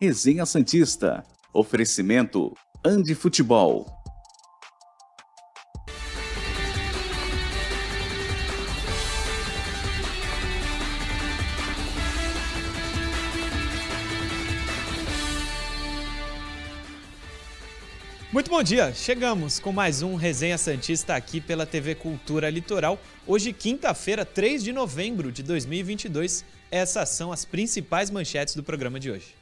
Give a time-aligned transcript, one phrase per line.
[0.00, 1.24] Resenha Santista.
[1.52, 2.54] Oferecimento
[2.86, 3.84] Andi Futebol.
[18.32, 18.94] Muito bom dia!
[18.94, 23.00] Chegamos com mais um Resenha Santista aqui pela TV Cultura Litoral.
[23.26, 26.44] Hoje, quinta-feira, 3 de novembro de 2022.
[26.70, 29.37] Essas são as principais manchetes do programa de hoje.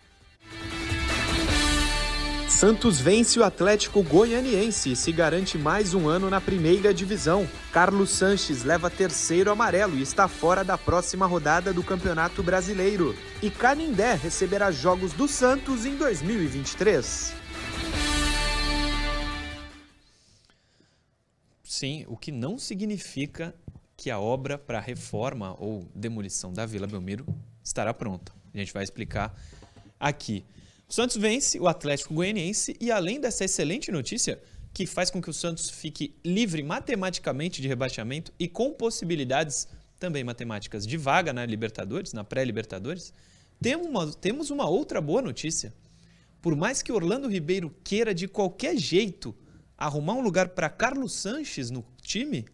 [2.49, 7.47] Santos vence o Atlético Goianiense e se garante mais um ano na primeira divisão.
[7.73, 13.17] Carlos Sanches leva terceiro amarelo e está fora da próxima rodada do Campeonato Brasileiro.
[13.43, 17.35] E Canindé receberá jogos do Santos em 2023.
[21.65, 23.55] Sim, o que não significa
[23.97, 27.27] que a obra para reforma ou demolição da Vila Belmiro
[27.63, 28.33] estará pronta.
[28.55, 29.35] A gente vai explicar
[29.99, 30.45] aqui.
[30.88, 34.40] O Santos vence o Atlético Goianiense e além dessa excelente notícia,
[34.73, 39.66] que faz com que o Santos fique livre matematicamente de rebaixamento e com possibilidades
[39.98, 43.12] também matemáticas de vaga na Libertadores, na pré-Libertadores,
[43.60, 45.74] temos uma, temos uma outra boa notícia.
[46.40, 49.34] Por mais que Orlando Ribeiro queira de qualquer jeito
[49.76, 52.46] arrumar um lugar para Carlos Sanches no time,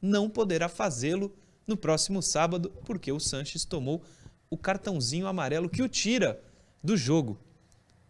[0.00, 1.34] não poderá fazê-lo
[1.66, 4.04] no próximo sábado, porque o Sanches tomou
[4.48, 6.40] o cartãozinho amarelo que o tira
[6.84, 7.47] do jogo.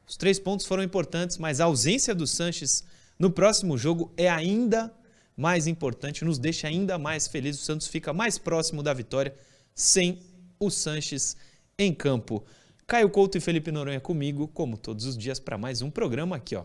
[0.08, 2.82] Os três pontos foram importantes, mas a ausência do Sanches
[3.18, 4.90] no próximo jogo é ainda
[5.36, 7.60] mais importante, nos deixa ainda mais felizes.
[7.60, 9.36] O Santos fica mais próximo da vitória
[9.74, 10.18] sem
[10.58, 11.36] o Sanches
[11.78, 12.42] em campo.
[12.86, 16.56] Caio Couto e Felipe Noronha comigo, como todos os dias, para mais um programa aqui,
[16.56, 16.64] ó.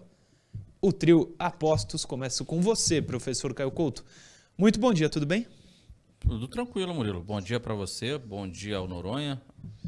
[0.82, 2.06] O trio Apostos.
[2.06, 4.06] Começo com você, professor Caio Couto.
[4.58, 5.46] Muito bom dia, tudo bem?
[6.22, 7.22] Tudo tranquilo, Murilo.
[7.22, 9.42] Bom dia para você, bom dia ao Noronha,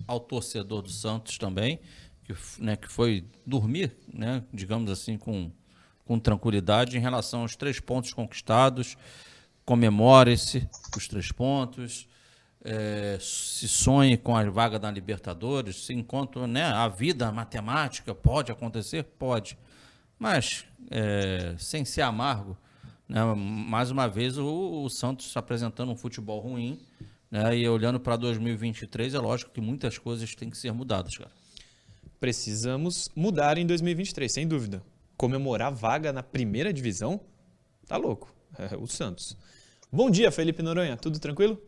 [0.06, 1.80] ao torcedor do Santos também
[2.26, 5.52] que, né, que foi dormir, né, digamos assim, com,
[6.04, 8.98] com tranquilidade em relação aos três pontos conquistados.
[9.64, 12.08] Comemore-se os três pontos,
[12.64, 18.52] é, se sonhe com a vaga da Libertadores, se enquanto né, a vida matemática pode
[18.52, 19.58] acontecer, pode.
[20.18, 22.58] Mas, é, sem ser amargo,
[23.08, 26.80] né, mais uma vez o, o Santos apresentando um futebol ruim,
[27.30, 31.45] né, e olhando para 2023, é lógico que muitas coisas têm que ser mudadas, cara
[32.20, 34.84] precisamos mudar em 2023, sem dúvida.
[35.18, 37.20] Comemorar vaga na primeira divisão?
[37.88, 38.34] Tá louco.
[38.58, 39.38] É o Santos.
[39.92, 40.98] Bom dia, Felipe Noronha.
[40.98, 41.62] Tudo tranquilo?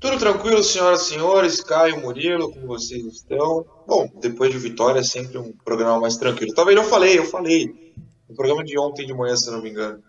[0.00, 1.60] Tudo tranquilo, senhoras e senhores.
[1.60, 3.64] Caio Murilo, como vocês estão?
[3.86, 6.54] Bom, depois de vitória é sempre um programa mais tranquilo.
[6.54, 7.94] Talvez eu falei, eu falei.
[8.28, 10.02] No programa de ontem de manhã, se não me engano.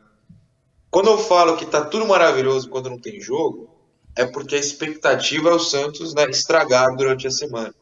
[0.90, 3.70] Quando eu falo que tá tudo maravilhoso quando não tem jogo,
[4.16, 7.74] é porque a expectativa é o Santos né, estragar durante a semana.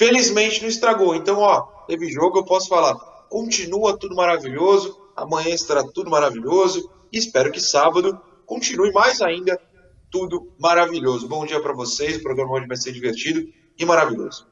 [0.00, 1.14] Felizmente não estragou.
[1.14, 2.94] Então, ó, teve jogo, eu posso falar.
[3.28, 4.98] Continua tudo maravilhoso.
[5.14, 6.90] Amanhã estará tudo maravilhoso.
[7.12, 9.60] E espero que sábado continue mais ainda
[10.10, 11.28] tudo maravilhoso.
[11.28, 12.16] Bom dia para vocês.
[12.16, 13.46] O programa hoje vai ser divertido
[13.78, 14.46] e maravilhoso.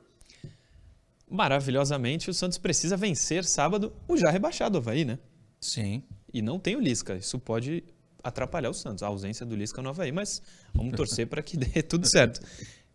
[1.27, 5.19] Maravilhosamente, o Santos precisa vencer sábado o já rebaixado Havaí, né?
[5.59, 6.03] Sim.
[6.31, 7.17] E não tem o Lisca.
[7.17, 7.85] Isso pode
[8.23, 10.43] atrapalhar o Santos, a ausência do Lisca no Havaí, mas
[10.75, 12.39] vamos torcer para que dê tudo certo.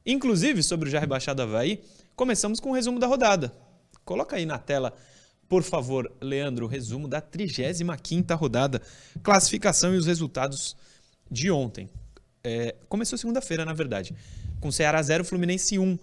[0.06, 1.82] Inclusive, sobre o já rebaixado Havaí,
[2.16, 3.54] Começamos com o resumo da rodada.
[4.06, 4.94] Coloca aí na tela,
[5.48, 8.82] por favor, Leandro, o resumo da 35ª rodada,
[9.22, 10.76] classificação e os resultados
[11.30, 11.90] de ontem.
[12.44, 14.16] É, começou segunda-feira, na verdade,
[14.60, 15.98] com Ceará 0, Fluminense 1.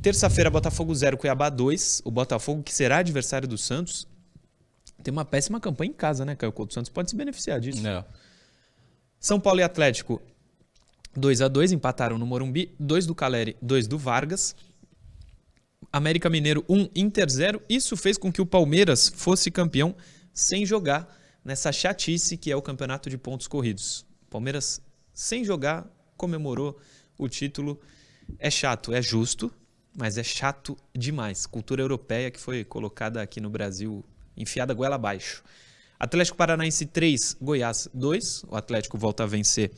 [0.00, 2.02] Terça-feira, Botafogo 0, Cuiabá 2.
[2.04, 4.06] O Botafogo, que será adversário do Santos,
[5.02, 6.70] tem uma péssima campanha em casa, né, Caio Couto?
[6.70, 7.86] O Santos pode se beneficiar disso.
[7.86, 8.04] É.
[9.18, 10.20] São Paulo e Atlético
[11.14, 14.56] 2 a 2 empataram no Morumbi, 2 do Caleri, 2 do Vargas.
[15.92, 17.62] América Mineiro 1, Inter 0.
[17.68, 19.94] Isso fez com que o Palmeiras fosse campeão
[20.32, 21.06] sem jogar
[21.44, 24.06] nessa chatice que é o campeonato de pontos corridos.
[24.30, 24.80] Palmeiras
[25.12, 25.86] sem jogar
[26.16, 26.78] comemorou
[27.18, 27.78] o título.
[28.38, 29.52] É chato, é justo,
[29.94, 31.44] mas é chato demais.
[31.44, 34.02] Cultura europeia que foi colocada aqui no Brasil,
[34.34, 35.42] enfiada goela abaixo.
[36.00, 38.44] Atlético Paranaense 3, Goiás 2.
[38.48, 39.70] O Atlético volta a vencer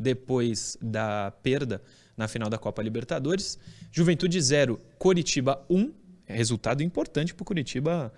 [0.00, 1.82] depois da perda
[2.16, 3.58] na final da Copa Libertadores.
[3.92, 5.92] Juventude 0, Coritiba 1.
[6.26, 8.12] Resultado importante para o Coritiba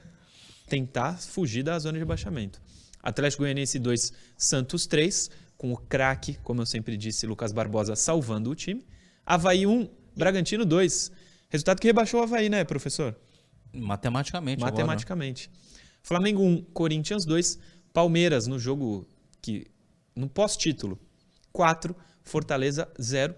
[0.69, 2.61] tentar fugir da zona de baixamento.
[3.03, 8.51] Atlético Goianiense 2, Santos 3, com o craque, como eu sempre disse, Lucas Barbosa salvando
[8.51, 8.87] o time.
[9.27, 11.11] Havaí 1, Bragantino 2.
[11.49, 13.17] Resultado que rebaixou o Havaí, né, professor?
[13.73, 14.61] Matematicamente.
[14.61, 15.51] Matematicamente.
[15.53, 15.99] Agora.
[16.03, 17.59] Flamengo 1, Corinthians 2.
[17.93, 19.07] Palmeiras no jogo
[19.41, 19.67] que.
[20.15, 20.99] no pós-título.
[21.53, 23.35] 4, Fortaleza 0.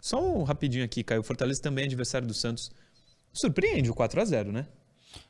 [0.00, 1.22] Só um rapidinho aqui, Caio.
[1.22, 2.70] Fortaleza também é adversário do Santos.
[3.32, 4.66] Surpreende o 4 a 0 né?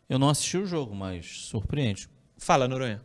[0.08, 2.08] Eu não assisti o jogo, mas surpreende.
[2.36, 3.00] Fala, Noronha.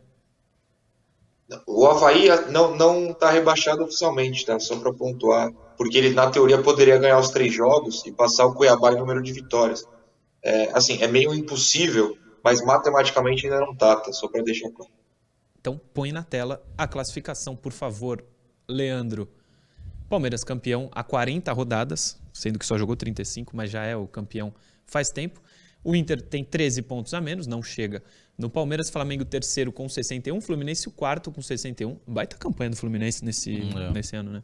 [1.66, 4.58] O Havaí não, não tá rebaixado oficialmente, tá?
[4.60, 5.52] Só para pontuar.
[5.76, 9.22] Porque ele, na teoria, poderia ganhar os três jogos e passar o Cuiabá em número
[9.22, 9.88] de vitórias.
[10.42, 14.12] É, assim, é meio impossível, mas matematicamente ainda não tá, tá?
[14.12, 14.90] Só para deixar claro.
[15.58, 18.24] Então põe na tela a classificação, por favor,
[18.70, 19.28] Leandro.
[20.08, 24.52] Palmeiras campeão há 40 rodadas, sendo que só jogou 35, mas já é o campeão
[24.86, 25.40] faz tempo.
[25.82, 28.02] O Inter tem 13 pontos a menos, não chega
[28.40, 31.98] no Palmeiras, Flamengo terceiro com 61, Fluminense o quarto com 61.
[32.06, 33.92] Baita campanha do Fluminense nesse, hum, é.
[33.92, 34.42] nesse ano, né?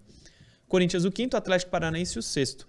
[0.69, 2.69] Corinthians o quinto, Atlético Paranaense o sexto.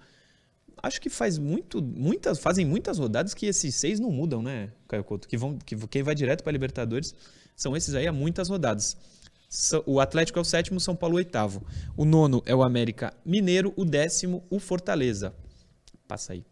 [0.82, 5.04] Acho que faz muito, muitas, fazem muitas rodadas que esses seis não mudam, né, Caio
[5.04, 5.28] Couto?
[5.28, 7.16] Que vão, que quem vai direto para Libertadores
[7.56, 8.96] são esses aí há muitas rodadas.
[9.86, 11.66] O Atlético é o sétimo, São Paulo o oitavo.
[11.96, 15.34] O nono é o América Mineiro, o décimo o Fortaleza.
[16.08, 16.46] Passa aí.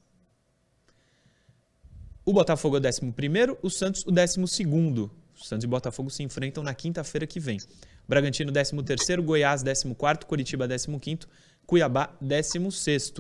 [2.25, 4.39] O Botafogo é o 11, o Santos o 12.
[4.39, 7.59] O Santos e Botafogo se enfrentam na quinta-feira que vem.
[8.07, 9.93] Bragantino 13, Goiás 14,
[10.25, 11.19] Curitiba 15,
[11.65, 13.13] Cuiabá 16.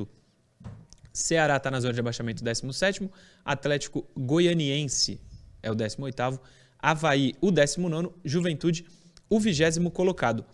[1.11, 3.09] Ceará está na zona de abaixamento 17,
[3.43, 5.19] Atlético Goianiense
[5.61, 6.39] é o 18,
[6.79, 8.85] Havaí o 19, Juventude
[9.29, 10.45] o 20 colocado.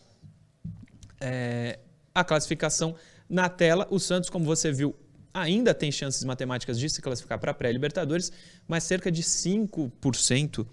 [1.20, 1.80] É,
[2.14, 2.96] a classificação
[3.30, 4.96] na tela, o Santos, como você viu,
[5.34, 8.32] ainda tem chances matemáticas de se classificar para a pré-Libertadores,
[8.68, 10.68] mas cerca de 5%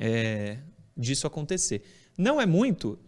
[0.00, 0.58] é,
[0.96, 1.82] disso acontecer.
[2.16, 2.98] Não é muito,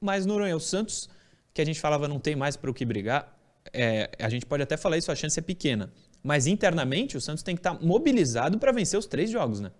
[0.00, 1.08] mas Noronha, o Santos,
[1.52, 3.36] que a gente falava não tem mais para o que brigar,
[3.72, 5.92] é, a gente pode até falar isso, a chance é pequena.
[6.22, 9.70] Mas internamente o Santos tem que estar tá mobilizado para vencer os três jogos, né?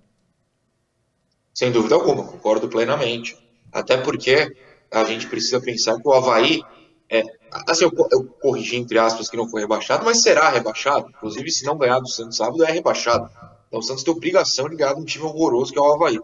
[1.54, 3.38] Sem dúvida alguma, concordo plenamente.
[3.74, 4.54] Até porque
[4.90, 6.62] a gente precisa pensar que o Havaí
[7.10, 7.22] é,
[7.68, 11.08] assim, eu, eu, corrigi entre aspas que não foi rebaixado, mas será rebaixado.
[11.10, 13.28] Inclusive, se não ganhar do Santos sábado, é rebaixado.
[13.68, 16.18] Então o Santos tem obrigação de ganhar de um time horroroso que é o Havaí.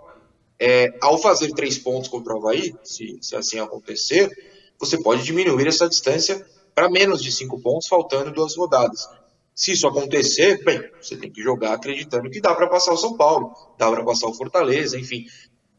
[0.58, 4.31] É, ao fazer três pontos contra o Havaí, se, se assim acontecer,
[4.79, 6.44] você pode diminuir essa distância
[6.75, 9.08] para menos de cinco pontos, faltando duas rodadas.
[9.55, 13.17] Se isso acontecer, bem, você tem que jogar acreditando que dá para passar o São
[13.17, 15.26] Paulo, dá para passar o Fortaleza, enfim.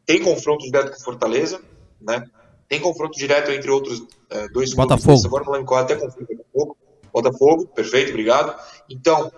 [0.06, 1.62] Tem confronto direto com Fortaleza,
[2.00, 2.24] né?
[2.68, 5.04] Tem confronto direto entre outros é, dois Botafogo.
[5.04, 5.26] clubes.
[5.26, 6.78] Agora não lembro qual, até confronto Botafogo.
[7.14, 8.58] Botafogo, perfeito, obrigado.
[8.90, 9.32] Então,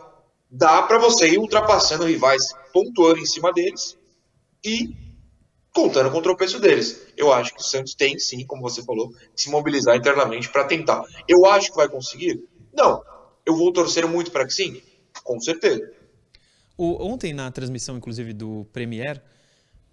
[0.50, 3.98] dá para você ir ultrapassando rivais, pontuando em cima deles
[4.63, 4.95] e
[5.74, 7.07] contando com o tropeço deles.
[7.18, 10.65] Eu acho que o Santos tem, sim, como você falou, que se mobilizar internamente para
[10.65, 11.04] tentar.
[11.27, 12.48] Eu acho que vai conseguir?
[12.71, 13.04] Não.
[13.45, 14.81] Eu vou torcer muito para que sim?
[15.24, 15.92] Com certeza.
[16.77, 19.21] O, ontem, na transmissão, inclusive, do Premier,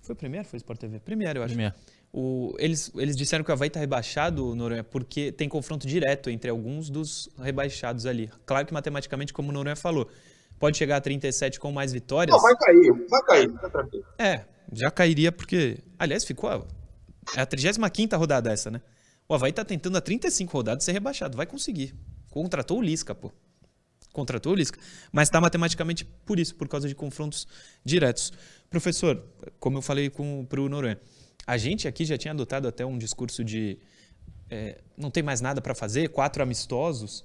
[0.00, 0.44] foi Premier?
[0.44, 1.00] Foi Sport TV?
[1.00, 1.54] Premier, eu acho.
[1.54, 1.74] Premier.
[2.12, 6.50] O, eles, eles disseram que o Havaí está rebaixado, Noronha, porque tem confronto direto entre
[6.50, 8.30] alguns dos rebaixados ali.
[8.44, 10.08] Claro que matematicamente, como o Noronha falou,
[10.58, 12.34] pode chegar a 37 com mais vitórias.
[12.34, 14.04] Não, vai cair, vai cair, tá tranquilo.
[14.18, 15.78] É, já cairia porque.
[15.98, 16.66] Aliás, ficou.
[17.36, 18.80] É a 35 rodada essa, né?
[19.28, 21.36] O Havaí está tentando a 35 rodadas ser rebaixado.
[21.36, 21.94] Vai conseguir.
[22.30, 23.30] Contratou o Lisca, pô.
[24.12, 24.78] Contratou o Lisca.
[25.12, 27.46] Mas está matematicamente por isso, por causa de confrontos
[27.84, 28.32] diretos.
[28.68, 29.24] Professor,
[29.58, 31.00] como eu falei para o Noronha,
[31.46, 33.78] a gente aqui já tinha adotado até um discurso de
[34.50, 37.24] é, não tem mais nada para fazer, quatro amistosos,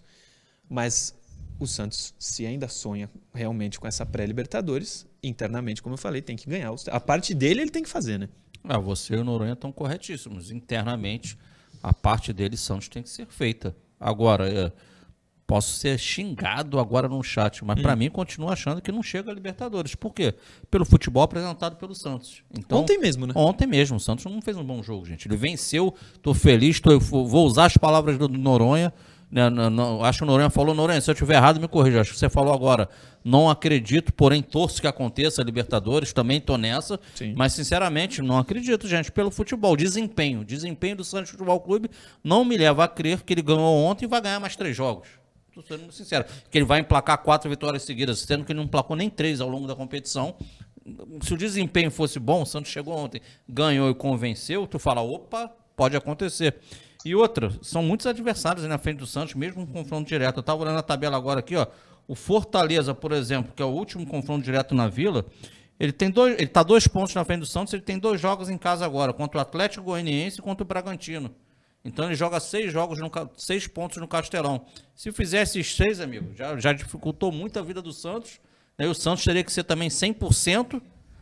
[0.70, 1.16] mas
[1.60, 6.50] o Santos, se ainda sonha realmente com essa pré-Libertadores, internamente, como eu falei, tem que
[6.50, 6.72] ganhar.
[6.92, 8.30] A parte dele ele tem que fazer, né?
[8.64, 10.52] Ah, você e o Noronha estão corretíssimos.
[10.52, 11.38] Internamente,
[11.82, 13.76] a parte dele, Santos, tem que ser feita.
[14.00, 14.72] Agora, é
[15.48, 17.82] Posso ser xingado agora no chat, mas hum.
[17.84, 19.94] para mim continuo achando que não chega a Libertadores.
[19.94, 20.34] Por quê?
[20.72, 22.42] Pelo futebol apresentado pelo Santos.
[22.58, 23.34] Então, ontem mesmo, né?
[23.36, 23.98] Ontem mesmo.
[23.98, 25.28] O Santos não fez um bom jogo, gente.
[25.28, 28.92] Ele venceu, tô feliz, tô, vou usar as palavras do Noronha.
[29.32, 32.02] Né, não, não, acho que o Noronha falou, Noronha, se eu estiver errado, me corrija.
[32.02, 32.90] Acho que você falou agora.
[33.24, 37.00] Não acredito, porém torço que aconteça a Libertadores, também tô nessa.
[37.14, 37.34] Sim.
[37.36, 39.76] Mas, sinceramente, não acredito, gente, pelo futebol.
[39.76, 40.44] Desempenho.
[40.44, 41.90] Desempenho do Santos Futebol Clube
[42.24, 45.08] não me leva a crer que ele ganhou ontem e vai ganhar mais três jogos.
[45.58, 48.94] Estou sendo sincero, que ele vai emplacar quatro vitórias seguidas, sendo que ele não emplacou
[48.94, 50.36] nem três ao longo da competição.
[51.22, 55.50] Se o desempenho fosse bom, o Santos chegou ontem, ganhou e convenceu, tu fala, opa,
[55.74, 56.58] pode acontecer.
[57.06, 60.38] E outra, são muitos adversários na frente do Santos, mesmo com confronto direto.
[60.38, 61.68] Eu estava olhando a tabela agora aqui, ó.
[62.06, 65.26] O Fortaleza, por exemplo, que é o último confronto direto na Vila,
[65.80, 68.50] ele tem dois, ele está dois pontos na frente do Santos, ele tem dois jogos
[68.50, 71.34] em casa agora, contra o Atlético Goianiense e contra o Bragantino.
[71.86, 74.66] Então ele joga seis jogos, no, seis pontos no Castelão.
[74.96, 78.42] Se fizesse seis, amigo, já, já dificultou muito a vida do Santos.
[78.76, 80.82] Aí o Santos teria que ser também 100%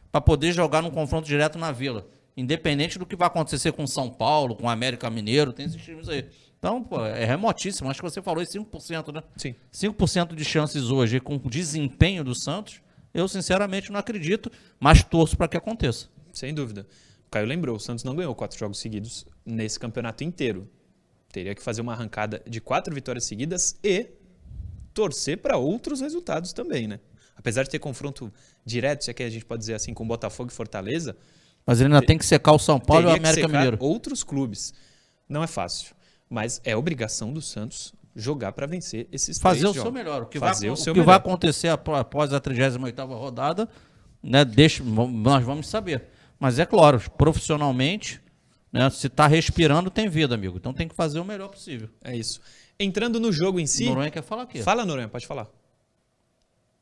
[0.09, 2.07] para poder jogar num confronto direto na Vila.
[2.35, 6.25] Independente do que vai acontecer com São Paulo, com América Mineiro, tem esses times aí.
[6.57, 7.89] Então, pô, é remotíssimo.
[7.89, 9.21] Acho que você falou isso 5%, né?
[9.35, 9.53] Sim.
[9.71, 12.81] 5% de chances hoje com o desempenho do Santos,
[13.13, 16.07] eu sinceramente não acredito, mas torço para que aconteça.
[16.31, 16.87] Sem dúvida.
[17.27, 20.69] O Caio lembrou, o Santos não ganhou quatro jogos seguidos nesse campeonato inteiro.
[21.31, 24.07] Teria que fazer uma arrancada de quatro vitórias seguidas e
[24.93, 26.99] torcer para outros resultados também, né?
[27.35, 28.31] Apesar de ter confronto
[28.63, 31.17] direto, se é que a gente pode dizer assim, com Botafogo e Fortaleza,
[31.65, 33.77] Mas ele ainda tem que secar o São Paulo e o América Mineiro.
[33.79, 34.73] outros clubes.
[35.27, 35.95] Não é fácil,
[36.29, 39.97] mas é obrigação do Santos jogar para vencer esses Fazer três o seu jogos.
[39.97, 40.21] melhor.
[40.23, 41.05] O que, Fazer vai, o seu que melhor.
[41.07, 43.67] vai acontecer apó- após a 38ª rodada,
[44.21, 46.03] né, deixa, nós vamos saber.
[46.39, 48.21] Mas é claro, profissionalmente,
[48.73, 50.57] né, se está respirando, tem vida, amigo.
[50.57, 51.87] Então tem que fazer o melhor possível.
[52.03, 52.41] É isso.
[52.79, 54.63] Entrando no jogo em si, Noronha quer falar aqui.
[54.63, 55.47] fala Noronha, pode falar.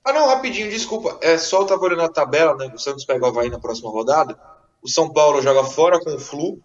[0.03, 1.19] Ah, não, rapidinho, desculpa.
[1.21, 2.71] É só eu tava olhando a tabela, né?
[2.73, 4.39] O Santos pega o Havaí na próxima rodada.
[4.81, 6.59] O São Paulo joga fora com o Flu.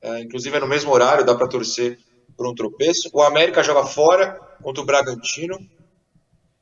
[0.00, 1.98] É, inclusive é no mesmo horário, dá pra torcer
[2.36, 3.08] por um tropeço.
[3.12, 5.58] O América joga fora contra o Bragantino.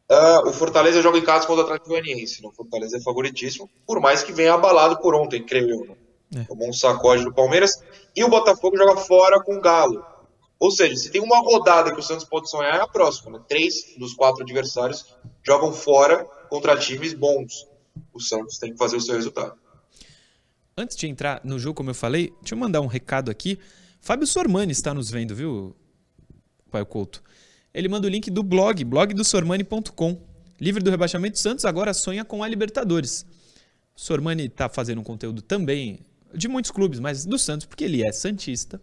[0.09, 2.41] Ah, o Fortaleza joga em casa contra o Atlético Goianiense.
[2.43, 2.49] né?
[2.49, 5.87] O Fortaleza é favoritíssimo, por mais que venha abalado por ontem, creio eu.
[5.87, 5.97] Né?
[6.35, 6.45] É.
[6.45, 7.83] Tomou um sacode do Palmeiras.
[8.15, 10.05] E o Botafogo joga fora com o Galo.
[10.59, 13.39] Ou seja, se tem uma rodada que o Santos pode sonhar, é a próxima.
[13.39, 13.45] Né?
[13.49, 17.67] Três dos quatro adversários jogam fora contra times bons.
[18.13, 19.55] O Santos tem que fazer o seu resultado.
[20.77, 23.59] Antes de entrar no jogo, como eu falei, deixa eu mandar um recado aqui.
[24.01, 25.75] Fábio Sormani está nos vendo, viu,
[26.71, 27.23] Pai Couto?
[27.73, 30.21] Ele manda o link do blog, blogdosormani.com.
[30.61, 33.25] Livre do rebaixamento, Santos agora sonha com a Libertadores.
[33.95, 36.01] Sormani está fazendo um conteúdo também
[36.35, 38.81] de muitos clubes, mas do Santos, porque ele é Santista.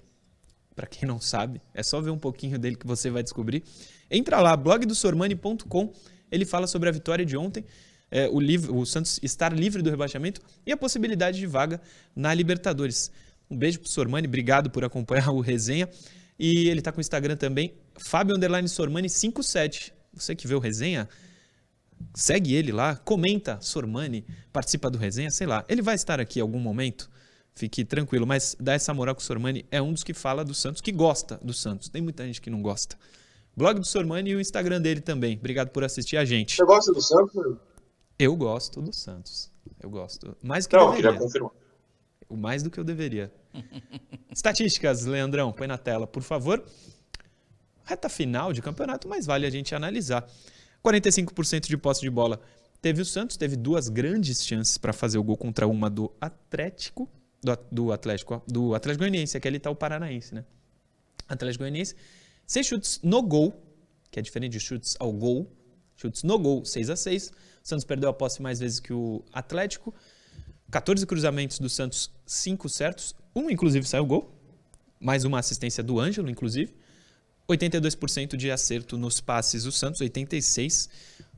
[0.76, 3.64] Para quem não sabe, é só ver um pouquinho dele que você vai descobrir.
[4.12, 5.92] Entra lá, blogdosormani.com.
[6.32, 7.66] Ele fala sobre a vitória de ontem,
[8.12, 8.38] é, o,
[8.80, 11.82] o Santos estar livre do rebaixamento e a possibilidade de vaga
[12.16, 13.12] na Libertadores.
[13.50, 15.90] Um beijo pro Sormani, obrigado por acompanhar o resenha.
[16.40, 19.94] E ele tá com o Instagram também, Fábio Underline Sormani 57.
[20.14, 21.10] Você que vê o resenha,
[22.14, 25.66] segue ele lá, comenta Sormani, participa do resenha, sei lá.
[25.68, 27.10] Ele vai estar aqui em algum momento,
[27.58, 30.54] fique tranquilo, mas dá essa moral que o Sormani é um dos que fala do
[30.54, 31.90] Santos, que gosta do Santos.
[31.90, 32.96] Tem muita gente que não gosta.
[33.56, 35.36] Blog do Sormani e o Instagram dele também.
[35.38, 36.56] Obrigado por assistir a gente.
[36.56, 37.58] Você gosta do Santos?
[38.20, 39.52] Eu gosto do Santos.
[39.82, 40.38] Eu gosto.
[40.44, 41.20] Mais do que Não, deveria.
[41.20, 41.52] confirmar.
[42.30, 43.34] O mais do que eu deveria.
[44.32, 46.64] Estatísticas, Leandrão, põe na tela, por favor.
[47.84, 50.28] Reta final de campeonato, mas vale a gente analisar.
[50.86, 52.40] 45% de posse de bola
[52.82, 57.10] teve o Santos, teve duas grandes chances para fazer o gol contra uma do Atlético,
[57.42, 60.44] do, do Atlético, do Atlético Goianiense, aqui ele tá o Paranaense, né?
[61.28, 61.96] Atlético Goianiense.
[62.46, 63.54] Seis chutes no gol,
[64.10, 65.52] que é diferente de chutes ao gol.
[65.96, 69.24] Chutes no gol, 6 a 6 O Santos perdeu a posse mais vezes que o
[69.34, 69.94] Atlético.
[70.70, 73.16] 14 cruzamentos do Santos, 5 certos.
[73.36, 74.32] Um, inclusive, saiu gol.
[75.00, 76.76] Mais uma assistência do Ângelo, inclusive.
[77.50, 80.90] 82% de acerto nos passes do Santos, 86%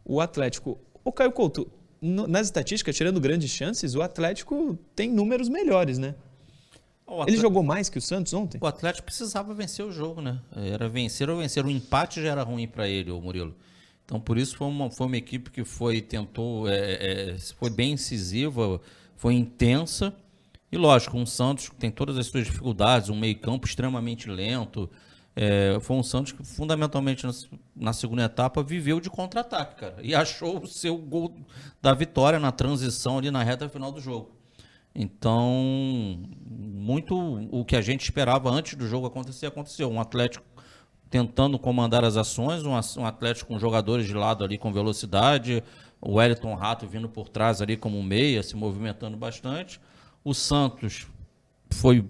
[0.04, 0.80] o Atlético.
[1.04, 6.16] O Caio Couto, no- nas estatísticas, tirando grandes chances, o Atlético tem números melhores, né?
[7.06, 8.60] O Ele Atlético- jogou mais que o Santos ontem?
[8.62, 10.40] O Atlético precisava vencer o jogo, né?
[10.56, 11.66] Era vencer ou vencer.
[11.66, 13.56] O empate já era ruim para ele, o Murilo.
[14.06, 17.94] Então, por isso foi uma, foi uma equipe que foi tentou é, é, foi bem
[17.94, 18.80] incisiva,
[19.16, 20.14] foi intensa.
[20.72, 24.88] E lógico, um Santos que tem todas as suas dificuldades, um meio-campo extremamente lento.
[25.36, 27.26] É, foi um Santos que, fundamentalmente,
[27.76, 29.96] na, segunda etapa, viveu de contra-ataque, cara.
[30.02, 31.36] E achou o seu gol
[31.82, 34.32] da vitória na transição ali na reta final do jogo.
[34.94, 37.16] Então, muito
[37.52, 39.90] o que a gente esperava antes do jogo acontecer, aconteceu.
[39.90, 40.46] Um Atlético
[41.10, 45.64] tentando comandar as ações, um, Atlético com jogadores de lado ali com velocidade,
[46.00, 49.82] o Wellington Rato vindo por trás ali como meia, se movimentando bastante.
[50.24, 51.08] O Santos
[51.72, 52.06] foi,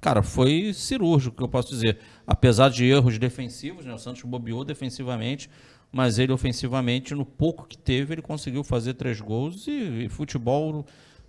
[0.00, 1.98] cara, foi cirúrgico, que eu posso dizer.
[2.26, 3.92] Apesar de erros defensivos, né?
[3.92, 5.50] O Santos bobeou defensivamente,
[5.92, 10.86] mas ele ofensivamente, no pouco que teve, ele conseguiu fazer três gols e, e futebol,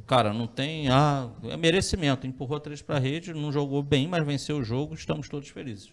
[0.07, 2.25] cara, não tem, ah, é merecimento.
[2.27, 5.91] Empurrou três para a rede, não jogou bem, mas venceu o jogo, estamos todos felizes.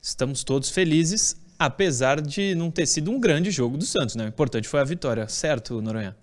[0.00, 4.24] Estamos todos felizes, apesar de não ter sido um grande jogo do Santos, né?
[4.24, 6.16] O importante foi a vitória, certo, Noronha?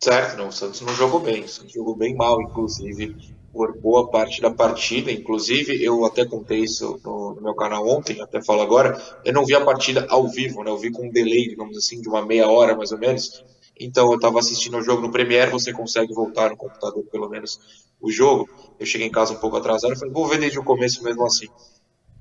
[0.00, 1.42] Certo, não, o Santos não jogou bem.
[1.44, 5.10] O Santos jogou bem mal, inclusive, por boa parte da partida.
[5.10, 9.00] Inclusive, eu até contei isso no, no meu canal ontem, até falo agora.
[9.24, 10.70] Eu não vi a partida ao vivo, né?
[10.70, 13.42] Eu vi com um delay, digamos assim, de uma meia hora mais ou menos.
[13.80, 17.58] Então, eu estava assistindo o jogo no Premiere, você consegue voltar no computador, pelo menos,
[17.98, 18.46] o jogo.
[18.78, 21.46] Eu cheguei em casa um pouco atrasado, falei, vou ver desde o começo mesmo assim.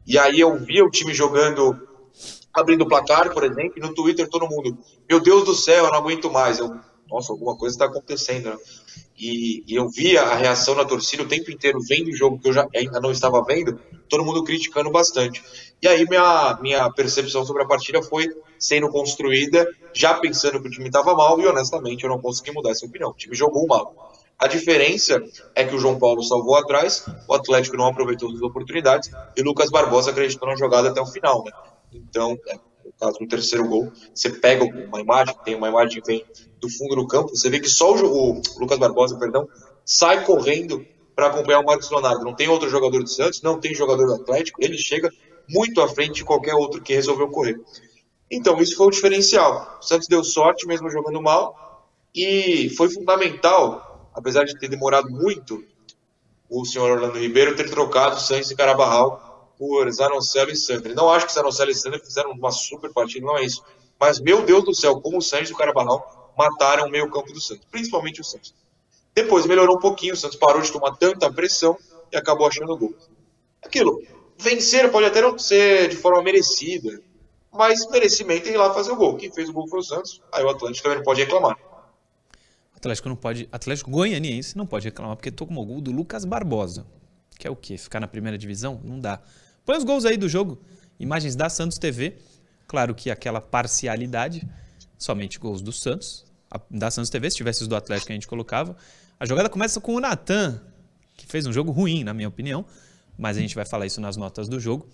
[0.08, 1.78] E aí eu via o time jogando,
[2.54, 4.78] abrindo o placar, por exemplo, e no Twitter todo mundo,
[5.10, 6.60] meu Deus do céu, eu não aguento mais.
[6.60, 8.50] Eu, nossa, alguma coisa está acontecendo.
[8.50, 8.58] Né?
[9.18, 12.50] E, e, eu via a reação da torcida o tempo inteiro, vendo o jogo que
[12.50, 15.42] eu já ainda não estava vendo, todo mundo criticando bastante.
[15.82, 18.28] E aí minha, minha percepção sobre a partida foi
[18.60, 22.72] sendo construída, já pensando que o time estava mal, e honestamente eu não consegui mudar
[22.72, 23.12] essa opinião.
[23.12, 24.14] O time jogou mal.
[24.38, 25.22] A diferença
[25.56, 29.46] é que o João Paulo salvou atrás, o Atlético não aproveitou as oportunidades, e o
[29.46, 31.44] Lucas Barbosa acreditou na jogada até o final.
[31.46, 31.52] Né?
[31.94, 36.08] Então, é, no caso do terceiro gol, você pega uma imagem, tem uma imagem que
[36.08, 36.26] vem
[36.60, 39.48] do fundo do campo, você vê que só o, o Lucas Barbosa, perdão,
[39.84, 40.86] sai correndo
[41.16, 42.24] para acompanhar o Marcos Leonardo.
[42.24, 45.10] Não tem outro jogador do Santos, não tem jogador do Atlético, ele chega
[45.50, 47.60] muito à frente de qualquer outro que resolveu correr.
[48.30, 49.78] Então, isso foi o diferencial.
[49.80, 55.64] O Santos deu sorte, mesmo jogando mal, e foi fundamental, apesar de ter demorado muito,
[56.50, 60.94] o senhor Orlando Ribeiro ter trocado Santos e Carabarral por Zanocelo e Sandri.
[60.94, 63.64] Não acho que Zanocelo e Sandri fizeram uma super partida, não é isso.
[64.00, 67.32] Mas, meu Deus do céu, como o Santos e o Carabarral mataram o meio campo
[67.32, 68.54] do Santos, principalmente o Santos.
[69.14, 71.78] Depois melhorou um pouquinho, o Santos parou de tomar tanta pressão
[72.12, 72.94] e acabou achando o gol.
[73.64, 74.02] Aquilo,
[74.38, 77.02] vencer pode até não ser de forma merecida,
[77.52, 79.16] mas merecimento é ir lá fazer o gol.
[79.16, 81.58] Quem fez o gol foi o Santos, aí o Atlético também não pode reclamar.
[82.76, 86.86] Atlético não pode, Atlético Goianiense não pode reclamar porque tomou o gol do Lucas Barbosa.
[87.38, 87.78] Que é o quê?
[87.78, 88.80] Ficar na primeira divisão?
[88.84, 89.20] Não dá.
[89.66, 90.60] Põe os gols aí do jogo.
[91.00, 92.18] Imagens da Santos TV.
[92.68, 94.48] Claro que aquela parcialidade,
[94.98, 96.26] somente gols do Santos.
[96.70, 98.78] Da Santos TV, se tivesse os do Atlético a gente colocava.
[99.20, 100.62] A jogada começa com o Natan,
[101.18, 102.66] que fez um jogo ruim, na minha opinião,
[103.18, 104.88] mas a gente vai falar isso nas notas do jogo.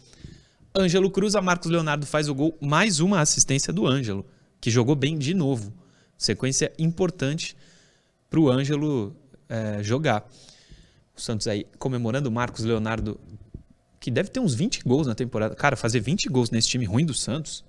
[0.76, 4.26] Ângelo Cruz, a Marcos Leonardo faz o gol, mais uma assistência do Ângelo,
[4.60, 5.74] que jogou bem de novo.
[6.18, 7.56] Sequência importante
[8.30, 9.16] para o Ângelo
[9.50, 10.28] é, jogar.
[11.16, 13.20] O Santos aí comemorando o Marcos Leonardo
[14.00, 15.54] que deve ter uns 20 gols na temporada.
[15.56, 17.64] Cara, fazer 20 gols nesse time ruim do Santos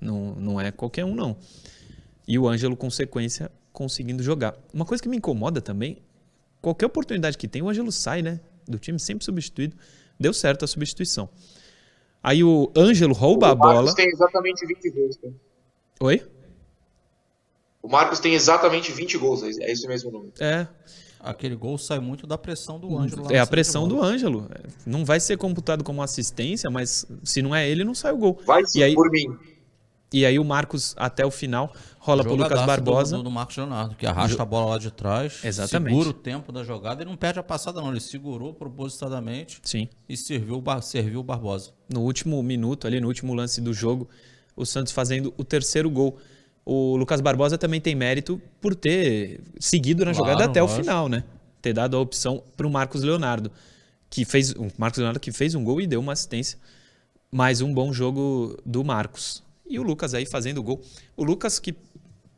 [0.00, 1.36] não, não é qualquer um, não.
[2.26, 4.56] E o Ângelo, consequência, conseguindo jogar.
[4.72, 5.98] Uma coisa que me incomoda também,
[6.60, 8.40] qualquer oportunidade que tem, o Ângelo sai, né?
[8.66, 9.76] Do time sempre substituído.
[10.18, 11.28] Deu certo a substituição.
[12.22, 13.72] Aí o Ângelo rouba a bola.
[13.72, 15.16] O Marcos tem exatamente 20 gols.
[15.18, 15.34] Cara.
[16.00, 16.22] Oi?
[17.82, 20.32] O Marcos tem exatamente 20 gols, é esse mesmo número.
[20.40, 20.66] É.
[21.20, 23.30] Aquele gol sai muito da pressão do Ângelo.
[23.30, 24.48] É a pressão do Ângelo.
[24.86, 28.40] Não vai ser computado como assistência, mas se não é ele, não sai o gol.
[28.46, 29.26] Vai sim, e aí, por mim.
[30.12, 33.16] E aí o Marcos, até o final, rola pro Lucas Barbosa.
[33.16, 35.44] Do, do Marcos Leonardo, que arrasta a bola lá de trás.
[35.44, 35.90] Exatamente.
[35.92, 37.90] Segura o tempo da jogada e não perde a passada, não.
[37.90, 39.88] Ele segurou propositadamente Sim.
[40.08, 41.72] e serviu, serviu o Barbosa.
[41.88, 44.08] No último minuto, ali no último lance do jogo,
[44.54, 46.16] o Santos fazendo o terceiro gol.
[46.64, 51.08] O Lucas Barbosa também tem mérito por ter seguido na claro, jogada até o final,
[51.08, 51.24] né?
[51.64, 53.50] ter dado a opção para o Marcos Leonardo,
[54.10, 56.58] que fez o Marcos Leonardo que fez um gol e deu uma assistência.
[57.32, 59.42] Mais um bom jogo do Marcos.
[59.66, 60.80] E o Lucas aí fazendo o gol.
[61.16, 61.74] O Lucas que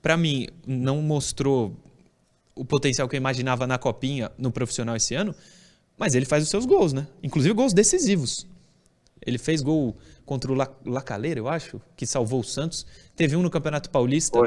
[0.01, 1.75] para mim não mostrou
[2.55, 5.35] o potencial que eu imaginava na copinha no profissional esse ano,
[5.99, 7.07] mas ele faz os seus gols, né?
[7.23, 8.47] Inclusive gols decisivos.
[9.25, 12.87] Ele fez gol contra o Lacaleira, eu acho, que salvou o Santos.
[13.15, 14.39] Teve um no Campeonato Paulista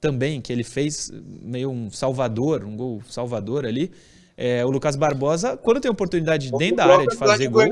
[0.00, 1.10] também, que ele fez
[1.42, 3.92] meio um salvador, um gol salvador ali.
[4.36, 7.62] É, o Lucas Barbosa, quando tem oportunidade dentro da área de fazer gol,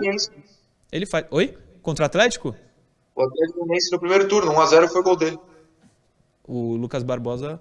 [0.91, 1.27] ele faz.
[1.31, 1.57] Oi?
[1.83, 2.55] Contra o Atlético?
[3.15, 5.39] O Atlético Goianiense no primeiro turno, 1x0 foi gol dele.
[6.45, 7.61] O Lucas Barbosa.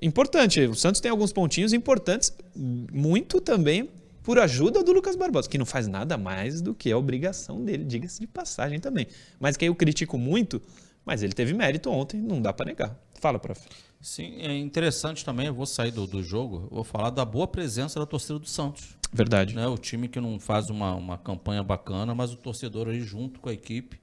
[0.00, 0.60] Importante.
[0.66, 3.88] O Santos tem alguns pontinhos importantes, muito também
[4.22, 7.84] por ajuda do Lucas Barbosa, que não faz nada mais do que a obrigação dele,
[7.84, 9.06] diga-se de passagem também.
[9.38, 10.60] Mas que eu critico muito,
[11.04, 12.98] mas ele teve mérito ontem, não dá para negar.
[13.20, 13.60] Fala, prof.
[14.00, 18.00] Sim, é interessante também, eu vou sair do, do jogo, vou falar da boa presença
[18.00, 18.96] da torcida do Santos.
[19.12, 19.54] Verdade.
[19.54, 23.38] Né, o time que não faz uma, uma campanha bacana, mas o torcedor aí junto
[23.38, 24.00] com a equipe,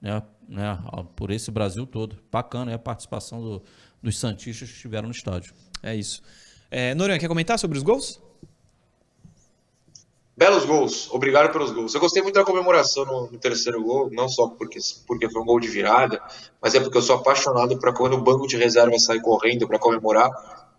[0.00, 0.78] né, né,
[1.14, 2.16] por esse Brasil todo.
[2.30, 3.62] Bacana é a participação do,
[4.02, 5.54] dos Santistas que estiveram no estádio.
[5.82, 6.22] É isso.
[6.70, 8.20] É, Noronha, quer comentar sobre os gols?
[10.36, 11.94] Belos gols, obrigado pelos gols.
[11.94, 15.44] Eu gostei muito da comemoração no, no, terceiro gol, não só porque, porque foi um
[15.44, 16.18] gol de virada,
[16.62, 19.78] mas é porque eu sou apaixonado para quando o banco de reserva sai correndo para
[19.78, 20.30] comemorar.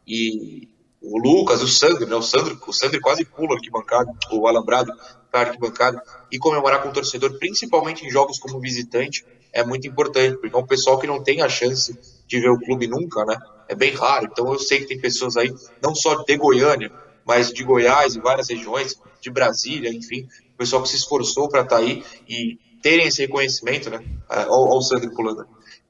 [0.07, 0.67] E
[1.01, 2.15] o Lucas, o Sandro, né?
[2.15, 4.93] O Sandro, o Sandro quase pula arquibancada, o alambrado
[5.31, 10.37] para arquibancada, e comemorar com o torcedor, principalmente em jogos como visitante, é muito importante,
[10.37, 13.37] porque é um pessoal que não tem a chance de ver o clube nunca, né?
[13.67, 14.27] É bem raro.
[14.31, 16.91] Então eu sei que tem pessoas aí, não só de Goiânia,
[17.25, 21.61] mas de Goiás e várias regiões, de Brasília, enfim, o pessoal que se esforçou para
[21.61, 24.03] estar tá aí e terem esse reconhecimento, né?
[24.29, 25.45] Olha o Sandro pulando.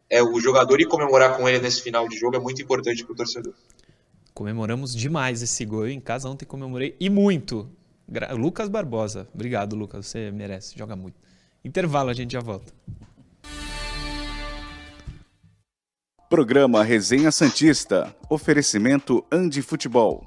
[0.10, 3.14] É, o jogador ir comemorar com ele nesse final de jogo é muito importante para
[3.14, 3.54] o torcedor.
[4.42, 5.86] Comemoramos demais esse gol.
[5.86, 7.70] Eu em casa ontem comemorei e muito.
[8.36, 9.28] Lucas Barbosa.
[9.32, 10.08] Obrigado, Lucas.
[10.08, 10.76] Você merece.
[10.76, 11.22] Joga muito.
[11.64, 12.74] Intervalo, a gente já volta.
[16.28, 18.16] Programa Resenha Santista.
[18.28, 20.26] Oferecimento Andi Futebol.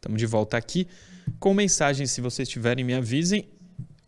[0.00, 0.88] Estamos de volta aqui
[1.38, 2.10] com mensagens.
[2.10, 3.48] Se vocês tiverem, me avisem.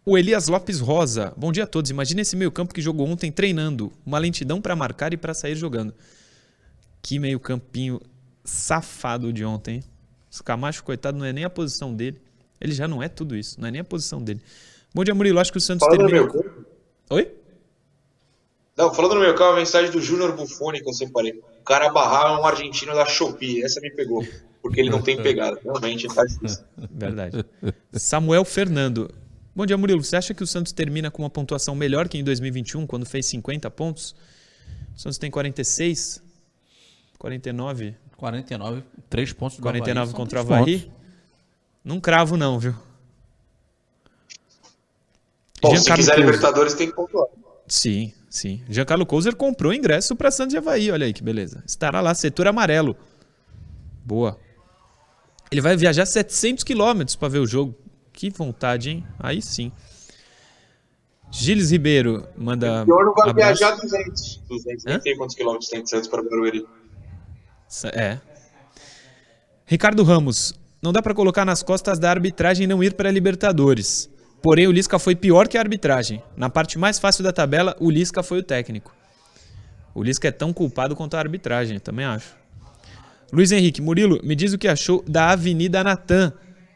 [0.04, 1.32] O Elias Lopes Rosa.
[1.36, 1.90] Bom dia a todos.
[1.90, 3.92] Imagina esse meio-campo que jogou ontem treinando.
[4.04, 5.92] Uma lentidão para marcar e para sair jogando.
[7.02, 8.00] Que meio-campinho
[8.44, 9.82] safado de ontem.
[10.38, 12.20] O Camacho, coitado, não é nem a posição dele.
[12.60, 13.60] Ele já não é tudo isso.
[13.60, 14.40] Não é nem a posição dele.
[14.94, 15.40] Bom dia, Murilo.
[15.40, 16.32] Acho que o Santos Falando no termina.
[16.32, 16.66] meu.
[17.10, 17.32] Oi?
[18.76, 21.32] Não, falando no meu campo, a mensagem do Júnior Buffoni que eu separei.
[21.32, 23.62] O cara barrar é um argentino da Shopee.
[23.64, 24.22] Essa me pegou.
[24.66, 25.58] Porque ele não tem pegada.
[25.62, 26.64] Realmente tá difícil.
[26.90, 27.44] Verdade.
[27.92, 29.12] Samuel Fernando.
[29.54, 30.02] Bom dia, Murilo.
[30.02, 33.26] Você acha que o Santos termina com uma pontuação melhor que em 2021, quando fez
[33.26, 34.14] 50 pontos?
[34.94, 36.22] O Santos tem 46,
[37.18, 40.80] 49, 49, 3 pontos do 49 Avaí, são contra o Havaí.
[40.80, 40.96] pontos.
[41.84, 42.74] Não cravo, não, viu?
[45.62, 46.26] Bom, se quiser Couso.
[46.26, 47.26] Libertadores, tem que pontuar.
[47.66, 48.62] Sim, sim.
[48.68, 51.62] Giancarlo Couser comprou ingresso para Santos e Havaí, olha aí que beleza.
[51.66, 52.96] Estará lá, setor amarelo.
[54.04, 54.38] Boa.
[55.50, 57.74] Ele vai viajar 700 quilômetros para ver o jogo.
[58.12, 59.06] Que vontade, hein?
[59.18, 59.70] Aí sim.
[61.30, 62.82] Gilles Ribeiro manda.
[62.82, 63.58] O pior não vai abraço.
[63.58, 64.42] viajar 200.
[64.48, 66.66] 200, nem sei quantos quilômetros tem de Santos para Barueri.
[67.92, 68.18] É.
[69.66, 70.54] Ricardo Ramos.
[70.80, 74.08] Não dá para colocar nas costas da arbitragem não ir para a Libertadores.
[74.42, 76.22] Porém, o Lisca foi pior que a arbitragem.
[76.36, 78.94] Na parte mais fácil da tabela, o Lisca foi o técnico.
[79.94, 82.36] O Lisca é tão culpado quanto a arbitragem, também acho.
[83.32, 86.32] Luiz Henrique, Murilo, me diz o que achou da Avenida Natan,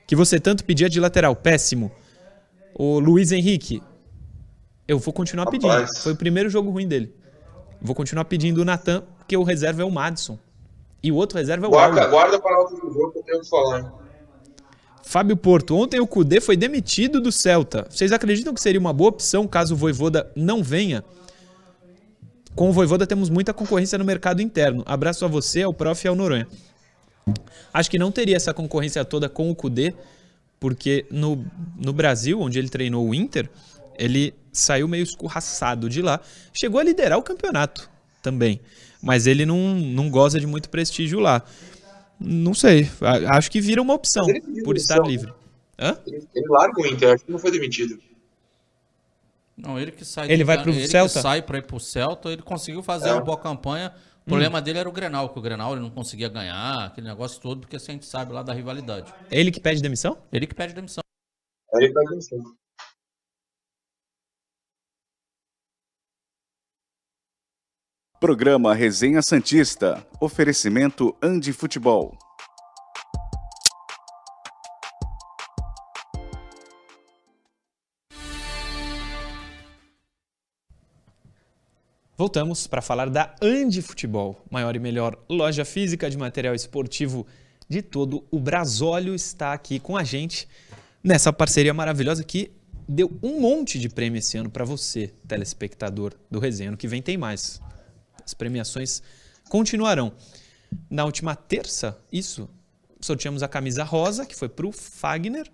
[0.07, 1.37] que você tanto pedia de lateral.
[1.37, 1.93] Péssimo.
[2.75, 3.83] O Luiz Henrique,
[4.89, 5.71] eu vou continuar pedindo.
[5.71, 5.99] Rapaz.
[5.99, 7.15] Foi o primeiro jogo ruim dele.
[7.81, 10.39] Vou continuar pedindo o Natan, porque o reserva é o Madison.
[11.03, 12.11] E o outro reserva é o Guarda, Aldo.
[12.11, 13.93] guarda para do jogo que eu tenho que falar.
[15.03, 17.87] Fábio Porto, ontem o Cudê foi demitido do Celta.
[17.89, 21.03] Vocês acreditam que seria uma boa opção caso o Voivoda não venha?
[22.55, 24.83] Com o Voivoda temos muita concorrência no mercado interno.
[24.87, 26.47] Abraço a você, ao prof e ao Noronha.
[27.73, 29.95] Acho que não teria essa concorrência toda com o Cudê,
[30.59, 31.45] porque no,
[31.79, 33.49] no Brasil, onde ele treinou o Inter,
[33.99, 36.21] ele saiu meio escorraçado de lá.
[36.53, 37.89] Chegou a liderar o campeonato
[38.23, 38.61] também,
[39.01, 41.43] mas ele não, não goza de muito prestígio lá.
[42.19, 42.91] Não sei,
[43.29, 44.27] acho que vira uma opção
[44.65, 45.33] por estar livre.
[45.79, 45.97] Hã?
[46.07, 47.99] Ele, ele larga o Inter, acho que não foi demitido.
[49.63, 50.31] Não, ele que sai.
[50.31, 51.15] Ele do- vai pro ele Celta?
[51.15, 53.13] Que sai para ir pro Celta, ele conseguiu fazer É.
[53.13, 53.93] uma boa campanha.
[54.23, 57.41] O problema dele era o Grenal, que o Grenal ele não conseguia ganhar, aquele negócio
[57.41, 59.13] todo, porque assim, a gente sabe lá da rivalidade.
[59.31, 60.17] É ele que pede demissão?
[60.33, 61.03] Ele que pede demissão.
[61.75, 62.39] Ele tá demissão.
[68.21, 70.07] Programa Resenha Santista.
[70.21, 72.17] Oferecimento Andi Futebol.
[82.21, 87.27] Voltamos para falar da Andi Futebol, maior e melhor loja física de material esportivo
[87.67, 90.47] de todo o Brasólio está aqui com a gente
[91.03, 92.51] nessa parceria maravilhosa que
[92.87, 96.77] deu um monte de prêmio esse ano para você, telespectador do Resenha.
[96.77, 97.59] Que vem tem mais.
[98.23, 99.03] As premiações
[99.49, 100.13] continuarão.
[100.91, 102.51] Na última terça, isso,
[103.01, 105.51] sorteamos a camisa rosa, que foi para o Fagner.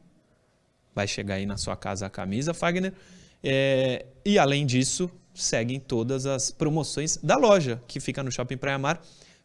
[0.92, 2.92] Vai chegar aí na sua casa a camisa, Fagner.
[3.40, 8.78] É, e além disso, seguem todas as promoções da loja, que fica no Shopping Praia
[8.78, 9.00] Mar.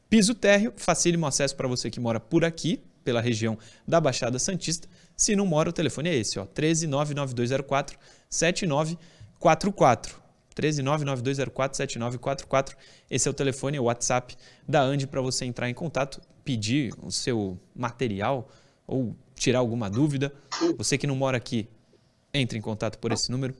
[0.10, 4.88] Piso térreo, facílimo acesso para você que mora por aqui, pela região da Baixada Santista.
[5.16, 7.98] Se não mora, o telefone é esse, ó, 13 99204
[8.30, 10.22] 7944.
[10.54, 12.78] 13 99204 7944.
[13.10, 14.36] Esse é o telefone, o WhatsApp
[14.68, 18.50] da Andi para você entrar em contato, pedir o seu material
[18.86, 20.34] ou tirar alguma dúvida.
[20.78, 21.68] Você que não mora aqui,
[22.34, 23.56] entre em contato por esse número.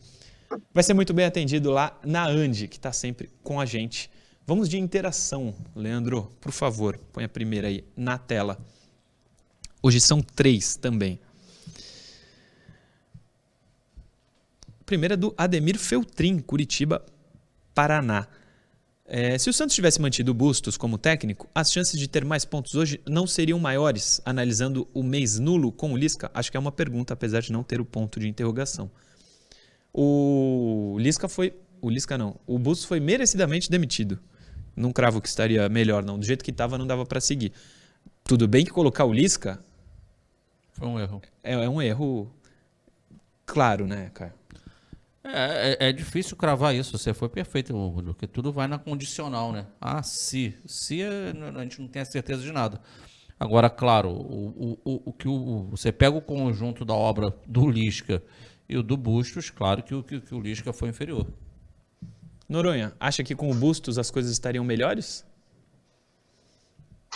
[0.74, 4.10] Vai ser muito bem atendido lá na Andi, que está sempre com a gente.
[4.46, 5.54] Vamos de interação.
[5.76, 8.58] Leandro, por favor, põe a primeira aí na tela.
[9.82, 11.20] Hoje são três também.
[14.68, 17.06] A primeira é do Ademir Feltrin, Curitiba,
[17.74, 18.28] Paraná.
[19.06, 22.76] É, se o Santos tivesse mantido Bustos como técnico, as chances de ter mais pontos
[22.76, 26.32] hoje não seriam maiores, analisando o mês nulo com o Lisca?
[26.34, 28.90] Acho que é uma pergunta, apesar de não ter o ponto de interrogação.
[29.94, 31.54] O Lisca foi.
[31.82, 32.40] O Lisca não.
[32.46, 34.20] O Bustos foi merecidamente demitido.
[34.76, 36.18] Não cravo que estaria melhor, não.
[36.18, 37.52] Do jeito que estava, não dava para seguir.
[38.24, 39.64] Tudo bem que colocar o Lisca
[40.74, 41.22] Foi um erro.
[41.44, 42.32] é, é um erro
[43.46, 44.34] claro, né, cara?
[45.24, 46.98] É, é, é difícil cravar isso.
[46.98, 47.74] Você foi perfeito,
[48.06, 49.68] porque tudo vai na condicional, né?
[49.80, 50.56] Ah, se.
[50.66, 52.80] Se a gente não tem a certeza de nada.
[53.40, 58.22] Agora, claro, o, o, o que o, você pega o conjunto da obra do Lisca
[58.72, 61.28] e o do Bustos, claro que o, que, que o Lisca foi inferior.
[62.48, 65.26] Noronha, acha que com o Bustos as coisas estariam melhores?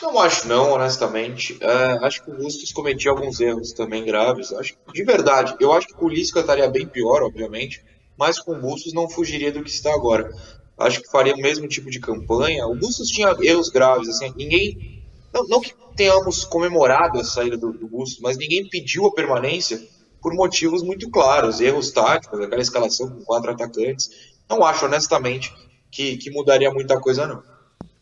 [0.01, 1.57] Não acho não, honestamente.
[1.61, 4.51] É, acho que o Bustos cometia alguns erros também graves.
[4.51, 7.81] Acho de verdade, eu acho que o Lisca estaria bem pior, obviamente,
[8.17, 10.29] mas com o Bustos não fugiria do que está agora.
[10.77, 12.67] Acho que faria o mesmo tipo de campanha.
[12.67, 15.01] O Bustos tinha erros graves, assim, ninguém
[15.33, 19.94] não, não que tenhamos comemorado a saída do, do Bustos, mas ninguém pediu a permanência
[20.25, 24.09] por motivos muito claros, erros táticos, aquela escalação com quatro atacantes.
[24.49, 25.53] Não acho, honestamente,
[25.91, 27.43] que, que mudaria muita coisa, não.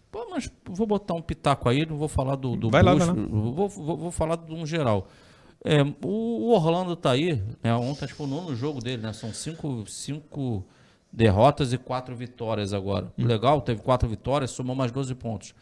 [0.10, 3.08] Pô, mas vou botar um pitaco aí, não vou falar do, do Vai lá, Bush,
[3.08, 3.14] lá.
[3.14, 5.10] Vou, vou, vou falar de um geral.
[5.66, 9.12] É, o Orlando tá aí, né, ontem acho que foi o nono jogo dele, né?
[9.12, 10.66] São cinco, cinco
[11.12, 13.12] derrotas e quatro vitórias agora.
[13.18, 15.54] Legal, teve quatro vitórias, somou mais 12 pontos.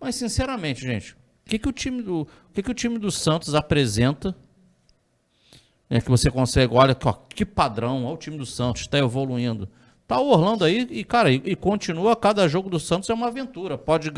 [0.00, 1.16] Mas, sinceramente, gente, o
[1.48, 4.34] que, que, o, time do, o que, que o time do Santos apresenta?
[5.90, 9.68] É que você consegue, olha ó, que padrão, olha o time do Santos, está evoluindo.
[10.06, 13.26] Tá o Orlando aí e, cara, e, e continua, cada jogo do Santos é uma
[13.26, 13.76] aventura.
[13.76, 14.10] Pode,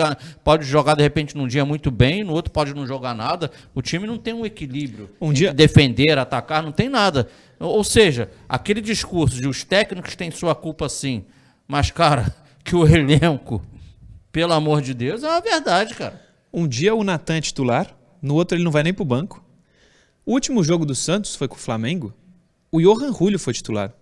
[0.44, 3.50] pode jogar, de repente, num dia muito bem, no outro pode não jogar nada.
[3.74, 5.10] O time não tem um equilíbrio.
[5.20, 7.28] Um dia- Defender, atacar, não tem nada.
[7.58, 11.24] Ou ou seja, aquele discurso de os técnicos têm sua culpa sim,
[11.66, 13.60] mas, cara, que o elenco,
[14.30, 16.20] pelo amor de Deus, é uma verdade, cara.
[16.52, 17.88] Um dia o Natan é titular,
[18.22, 19.44] no outro ele não vai nem pro banco.
[20.30, 22.14] O último jogo do Santos foi com o Flamengo.
[22.70, 23.92] O Johan Julio foi titular.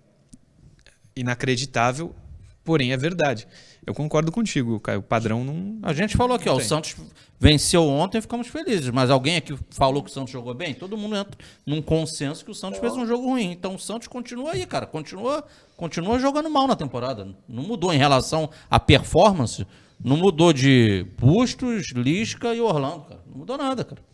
[1.16, 2.14] Inacreditável,
[2.62, 3.48] porém é verdade.
[3.86, 4.98] Eu concordo contigo, Caio.
[4.98, 5.78] O padrão não.
[5.82, 6.60] A gente falou aqui, ó, o.
[6.60, 6.96] Santos
[7.40, 10.74] venceu ontem e ficamos felizes, mas alguém aqui falou que o Santos jogou bem?
[10.74, 13.50] Todo mundo entra num consenso que o Santos fez um jogo ruim.
[13.50, 15.42] Então o Santos continua aí, cara, continua,
[15.78, 17.26] continua jogando mal na temporada.
[17.48, 19.66] Não mudou em relação à performance,
[19.98, 23.22] não mudou de Bustos, Lisca e Orlando, cara.
[23.26, 24.07] Não mudou nada, cara.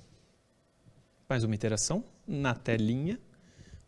[1.35, 3.19] Mais uma interação na telinha.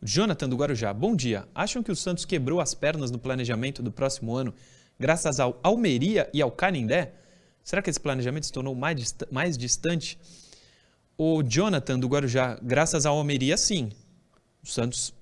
[0.02, 1.46] Jonathan do Guarujá, bom dia.
[1.54, 4.52] Acham que o Santos quebrou as pernas no planejamento do próximo ano
[4.98, 7.12] graças ao Almeria e ao Canindé?
[7.62, 10.18] Será que esse planejamento se tornou mais, dista- mais distante?
[11.16, 13.90] O Jonathan do Guarujá, graças ao Almeria, sim.
[14.60, 15.14] O Santos,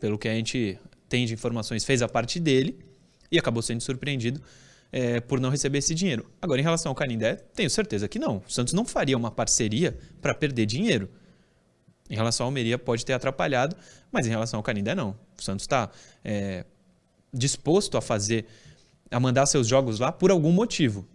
[0.00, 2.78] pelo que a gente tem de informações, fez a parte dele
[3.30, 4.40] e acabou sendo surpreendido
[4.90, 6.30] eh, por não receber esse dinheiro.
[6.40, 8.38] Agora, em relação ao Canindé, tenho certeza que não.
[8.38, 11.10] O Santos não faria uma parceria para perder dinheiro.
[12.12, 13.74] Em relação ao Almeria, pode ter atrapalhado,
[14.12, 15.16] mas em relação ao Canindé, não.
[15.38, 15.90] O Santos está
[17.32, 18.44] disposto a fazer,
[19.10, 21.08] a mandar seus jogos lá por algum motivo.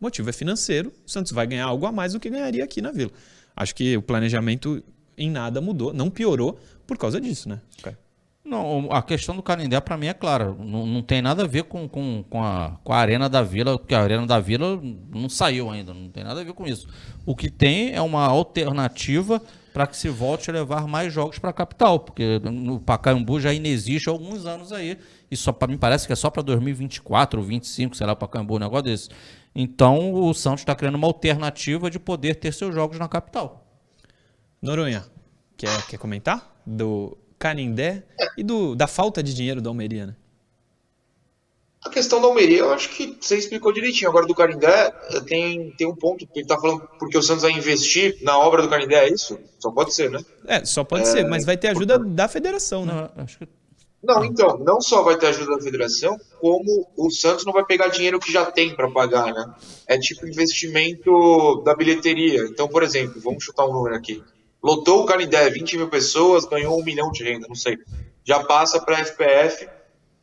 [0.00, 2.80] O motivo é financeiro, o Santos vai ganhar algo a mais do que ganharia aqui
[2.80, 3.10] na Vila.
[3.56, 4.80] Acho que o planejamento
[5.18, 7.60] em nada mudou, não piorou por causa disso, né?
[7.82, 7.98] Caio?
[8.44, 10.54] Não, a questão do Canindé, para mim, é clara.
[10.60, 13.76] Não, não tem nada a ver com, com, com, a, com a Arena da Vila,
[13.76, 14.80] porque a Arena da Vila
[15.12, 16.86] não saiu ainda, não tem nada a ver com isso.
[17.24, 19.42] O que tem é uma alternativa
[19.76, 23.52] para que se volte a levar mais jogos para a capital, porque no Pacaembu já
[23.52, 24.96] inexiste há alguns anos aí,
[25.30, 28.56] e só para mim parece que é só para 2024 ou 2025, sei lá, Pacaembu,
[28.56, 29.10] um negócio desse.
[29.54, 33.66] Então o Santos está criando uma alternativa de poder ter seus jogos na capital.
[34.62, 35.04] Noronha,
[35.58, 36.58] quer, quer comentar?
[36.64, 38.02] Do Canindé
[38.38, 40.16] e do, da falta de dinheiro do Almeria, né?
[41.86, 44.10] A questão da Almeria, eu acho que você explicou direitinho.
[44.10, 47.42] Agora, do Canindé, eh, tem, tem um ponto que ele tá falando porque o Santos
[47.42, 49.38] vai investir na obra do Canindé, é isso?
[49.60, 50.18] Só pode ser, né?
[50.48, 53.08] É, só pode ser, mas vai ter ajuda da federação, né?
[53.14, 53.48] Não, acho que
[54.02, 57.86] Não, então, não só vai ter ajuda da federação, como o Santos não vai pegar
[57.86, 59.54] dinheiro que já tem para pagar, né?
[59.86, 62.46] É tipo investimento da bilheteria.
[62.46, 64.24] Então, por exemplo, vamos chutar um número aqui.
[64.60, 67.78] Lotou o Canindé, 20 mil pessoas, ganhou um milhão de renda, não sei.
[68.24, 69.68] Já passa para a FPF,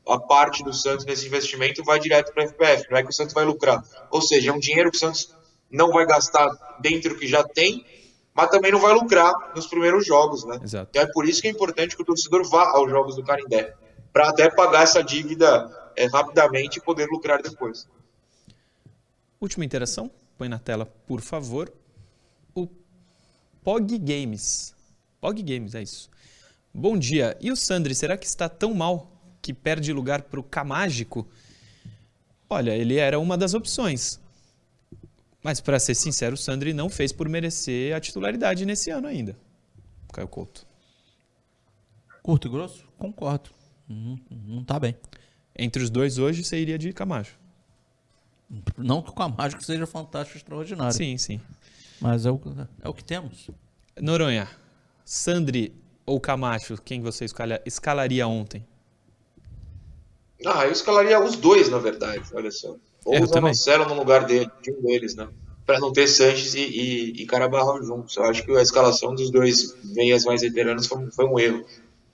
[0.08, 3.14] a parte do Santos nesse investimento vai direto para a FPF, não é que o
[3.14, 3.84] Santos vai lucrar.
[4.12, 5.34] Ou seja, é um dinheiro que o Santos
[5.72, 6.50] não vai gastar
[6.82, 7.86] dentro do que já tem,
[8.34, 10.60] mas também não vai lucrar nos primeiros jogos, né?
[10.62, 10.90] Exato.
[10.90, 13.74] Então é por isso que é importante que o torcedor vá aos jogos do Canindé,
[14.12, 17.88] para até pagar essa dívida é, rapidamente e poder lucrar depois.
[19.40, 21.72] Última interação, põe na tela, por favor.
[22.56, 22.68] O
[23.64, 24.74] Pog Games.
[25.20, 26.10] Pog Games, é isso.
[26.74, 27.38] Bom dia.
[27.40, 29.13] E o Sandri, será que está tão mal
[29.44, 31.28] que perde lugar para o Camágico?
[32.50, 34.20] Olha, ele era uma das opções.
[35.44, 39.36] Mas, para ser sincero, o Sandri não fez por merecer a titularidade nesse ano ainda.
[40.14, 40.66] Caio Couto.
[42.22, 43.50] curto e grosso, concordo.
[43.90, 44.96] Não, não tá bem.
[45.58, 47.38] Entre os dois hoje, você iria de Camacho.
[48.78, 50.94] Não que o Camacho seja fantástico, extraordinário.
[50.96, 51.42] Sim, sim.
[52.00, 52.40] Mas é o,
[52.82, 53.50] é o que temos.
[54.00, 54.48] Noronha,
[55.04, 55.74] Sandri
[56.06, 58.66] ou Camacho, quem você escala- escalaria ontem?
[60.46, 62.76] Ah, eu escalaria os dois, na verdade, olha só.
[63.06, 63.28] Ou É, eu o.
[63.28, 65.28] Zanocelo no lugar dele, de um deles, né?
[65.66, 68.16] para não ter Sanches e, e, e Carabarral juntos.
[68.18, 71.66] Eu acho que a escalação dos dois meias mais veteranos foi, foi um erro.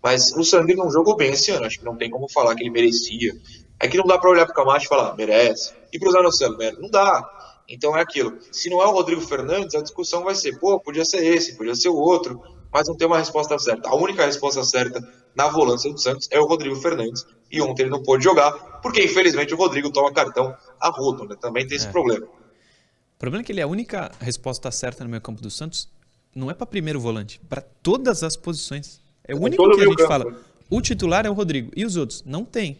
[0.01, 2.63] Mas o Sandri não jogou bem esse ano, acho que não tem como falar que
[2.63, 3.35] ele merecia.
[3.79, 5.73] É que não dá para olhar pro Camacho e falar, merece.
[5.91, 6.81] E pro Zanocelo, merece.
[6.81, 7.27] Não dá.
[7.67, 8.37] Então é aquilo.
[8.51, 11.75] Se não é o Rodrigo Fernandes, a discussão vai ser, pô, podia ser esse, podia
[11.75, 13.89] ser o outro, mas não tem uma resposta certa.
[13.89, 15.01] A única resposta certa
[15.35, 17.25] na volância do Santos é o Rodrigo Fernandes.
[17.51, 21.35] E ontem ele não pôde jogar, porque infelizmente o Rodrigo toma cartão a rodo, né?
[21.39, 21.91] Também tem esse É.
[21.91, 22.25] problema.
[22.25, 25.89] O problema é que ele é a única resposta certa no meio campo do Santos.
[26.33, 29.01] Não é para primeiro volante, para todas as posições.
[29.27, 30.07] É o único que a gente campo.
[30.07, 30.35] fala.
[30.69, 31.71] O titular é o Rodrigo.
[31.75, 32.23] E os outros?
[32.25, 32.77] Não tem.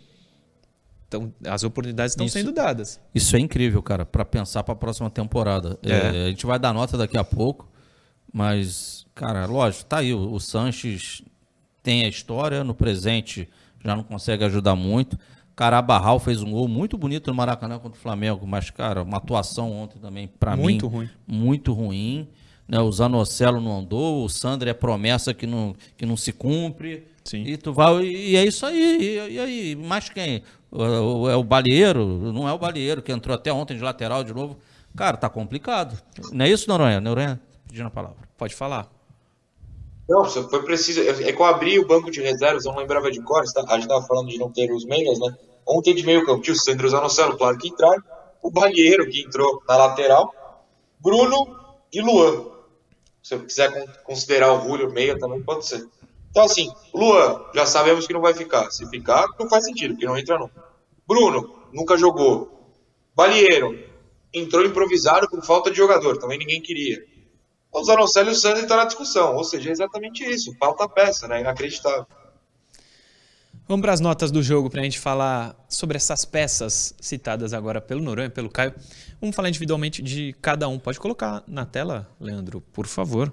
[1.07, 2.37] Então, as oportunidades estão Isso.
[2.37, 3.01] sendo dadas.
[3.15, 5.79] Isso é incrível, cara, para pensar para a próxima temporada.
[5.81, 5.91] É.
[5.91, 7.67] É, a gente vai dar nota daqui a pouco,
[8.31, 10.13] mas, cara, lógico, tá aí.
[10.13, 11.23] O, o Sanches
[11.81, 13.49] tem a história, no presente
[13.83, 15.17] já não consegue ajudar muito.
[15.55, 19.71] Carabarral fez um gol muito bonito no Maracanã contra o Flamengo, mas, cara, uma atuação
[19.71, 21.09] ontem também, para mim, Muito ruim.
[21.27, 22.27] muito ruim.
[22.67, 22.79] Né?
[22.79, 27.05] O Zanocelo não andou, o Sandro é promessa que não, que não se cumpre.
[27.25, 27.43] Sim.
[27.43, 28.97] E tu vai, e é isso aí.
[29.01, 30.43] E, e aí, mais quem?
[30.71, 32.31] O- o- É o Balieiro?
[32.31, 34.57] Não é o Balieiro, que entrou até ontem de lateral de novo.
[34.95, 35.99] Cara, tá complicado.
[36.31, 37.01] Não é isso, Noronha?
[37.01, 38.17] Noronha, pedindo a palavra.
[38.37, 38.87] Pode falar.
[40.09, 41.01] Não, foi preciso.
[41.01, 43.41] É que eu abri o banco de reservas, eu não lembrava de cor.
[43.41, 43.45] A
[43.75, 45.37] gente estava falando de não ter os meias, né?
[45.67, 48.01] Ontem de meio campo tinha o Sandro Zanocelo, claro que entraram.
[48.41, 50.33] O Balheiro, que entrou na lateral.
[50.99, 51.55] Bruno
[51.93, 52.47] e Luan.
[53.21, 55.87] Se eu quiser con- considerar o Julio meia, também pode ser.
[56.31, 58.71] Então, assim, Luan, já sabemos que não vai ficar.
[58.71, 60.49] Se ficar, não faz sentido, porque não entra não.
[61.07, 62.49] Bruno, nunca jogou.
[63.15, 63.77] Balheiro,
[64.33, 67.03] entrou improvisado por falta de jogador, também ninguém queria.
[67.71, 71.27] O Zanocelo e o Sandro estão na discussão, ou seja, é exatamente isso, falta peça,
[71.27, 71.41] né?
[71.41, 72.05] Inacreditável.
[73.67, 77.79] Vamos para as notas do jogo para a gente falar sobre essas peças citadas agora
[77.79, 78.73] pelo Noronha pelo Caio.
[79.21, 80.79] Vamos falar individualmente de cada um.
[80.79, 83.31] Pode colocar na tela, Leandro, por favor.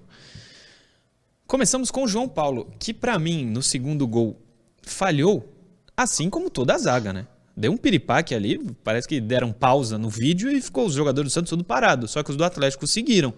[1.47, 4.39] Começamos com o João Paulo, que para mim, no segundo gol,
[4.83, 5.51] falhou,
[5.97, 7.27] assim como toda a zaga, né?
[7.57, 11.35] Deu um piripaque ali, parece que deram pausa no vídeo e ficou os jogadores do
[11.35, 12.07] Santos tudo parado.
[12.07, 13.33] Só que os do Atlético seguiram.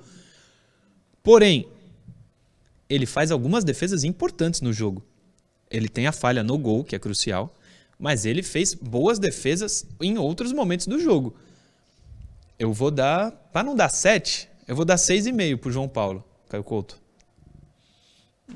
[1.29, 1.69] Porém,
[2.89, 5.05] ele faz algumas defesas importantes no jogo.
[5.71, 7.55] Ele tem a falha no gol, que é crucial,
[7.99, 11.37] mas ele fez boas defesas em outros momentos do jogo.
[12.59, 16.65] Eu vou dar, para não dar 7, eu vou dar 6,5 pro João Paulo, Caio
[16.65, 16.99] Couto.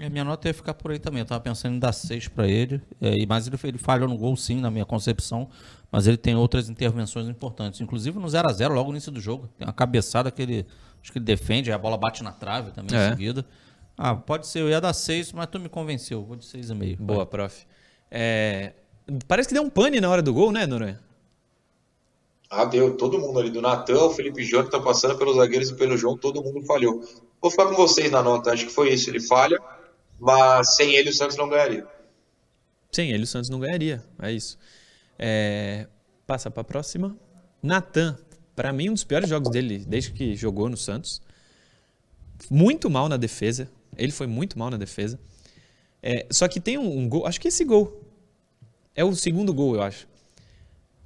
[0.00, 1.20] A minha nota ia ficar por aí também.
[1.20, 2.80] Eu tava pensando em dar seis para ele.
[2.98, 5.50] É, mas ele, ele falhou no gol, sim, na minha concepção.
[5.90, 7.82] Mas ele tem outras intervenções importantes.
[7.82, 9.50] Inclusive no 0 a 0 logo no início do jogo.
[9.58, 10.66] Tem uma cabeçada que ele,
[11.02, 13.08] acho que ele defende, a bola bate na trave também É.
[13.08, 13.44] em seguida.
[13.96, 14.60] Ah, pode ser.
[14.60, 16.24] Eu ia dar seis, mas tu me convenceu.
[16.24, 16.96] Vou de seis e meio.
[16.96, 17.66] Boa, prof.
[18.10, 18.72] É,
[19.28, 21.00] parece que deu um pane na hora do gol, né, Noronha?
[22.50, 22.96] Ah, deu.
[22.96, 26.16] Todo mundo ali, do Natan, o Felipe Júnior tá passando pelos zagueiros e pelo João,
[26.18, 27.02] todo mundo falhou.
[27.40, 29.08] Vou ficar com vocês na nota, acho que foi isso.
[29.10, 29.58] Ele falha,
[30.20, 31.86] mas sem ele o Santos não ganharia.
[32.90, 34.58] Sem ele o Santos não ganharia, é isso.
[35.18, 35.86] É,
[36.26, 37.16] passa para a próxima.
[37.62, 38.18] Natan,
[38.54, 41.20] para mim um dos piores jogos dele desde que jogou no Santos.
[42.50, 45.18] Muito mal na defesa, ele foi muito mal na defesa.
[46.02, 48.02] É, só que tem um, um gol, acho que esse gol
[48.94, 50.08] é o segundo gol, eu acho.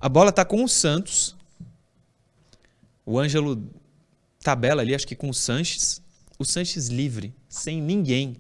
[0.01, 1.37] A bola tá com o Santos.
[3.05, 3.71] O Ângelo
[4.43, 6.03] tabela ali, acho que com o Sanches.
[6.39, 8.37] O Sanches livre, sem ninguém.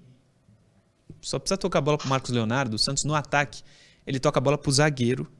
[1.21, 2.77] Só precisa tocar a bola pro Marcos Leonardo.
[2.77, 3.63] O Santos no ataque,
[4.07, 5.31] ele toca a bola pro zagueiro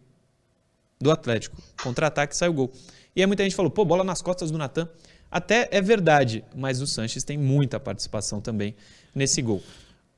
[1.01, 1.57] do Atlético.
[1.83, 2.73] Contra-ataque sai o gol.
[3.17, 4.87] E aí muita gente falou, pô, bola nas costas do Natan.
[5.31, 8.77] Até é verdade, mas o Sanches tem muita participação também
[9.15, 9.63] nesse gol.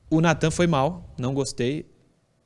[0.09, 1.85] O Natan foi mal, não gostei,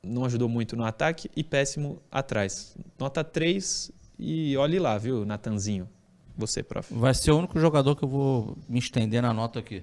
[0.02, 2.76] não ajudou muito no ataque e péssimo atrás.
[2.98, 5.88] Nota 3 e olhe lá, viu, Natanzinho.
[6.36, 6.92] Você, prof.
[6.94, 9.82] Vai ser o único jogador que eu vou me estender na nota aqui.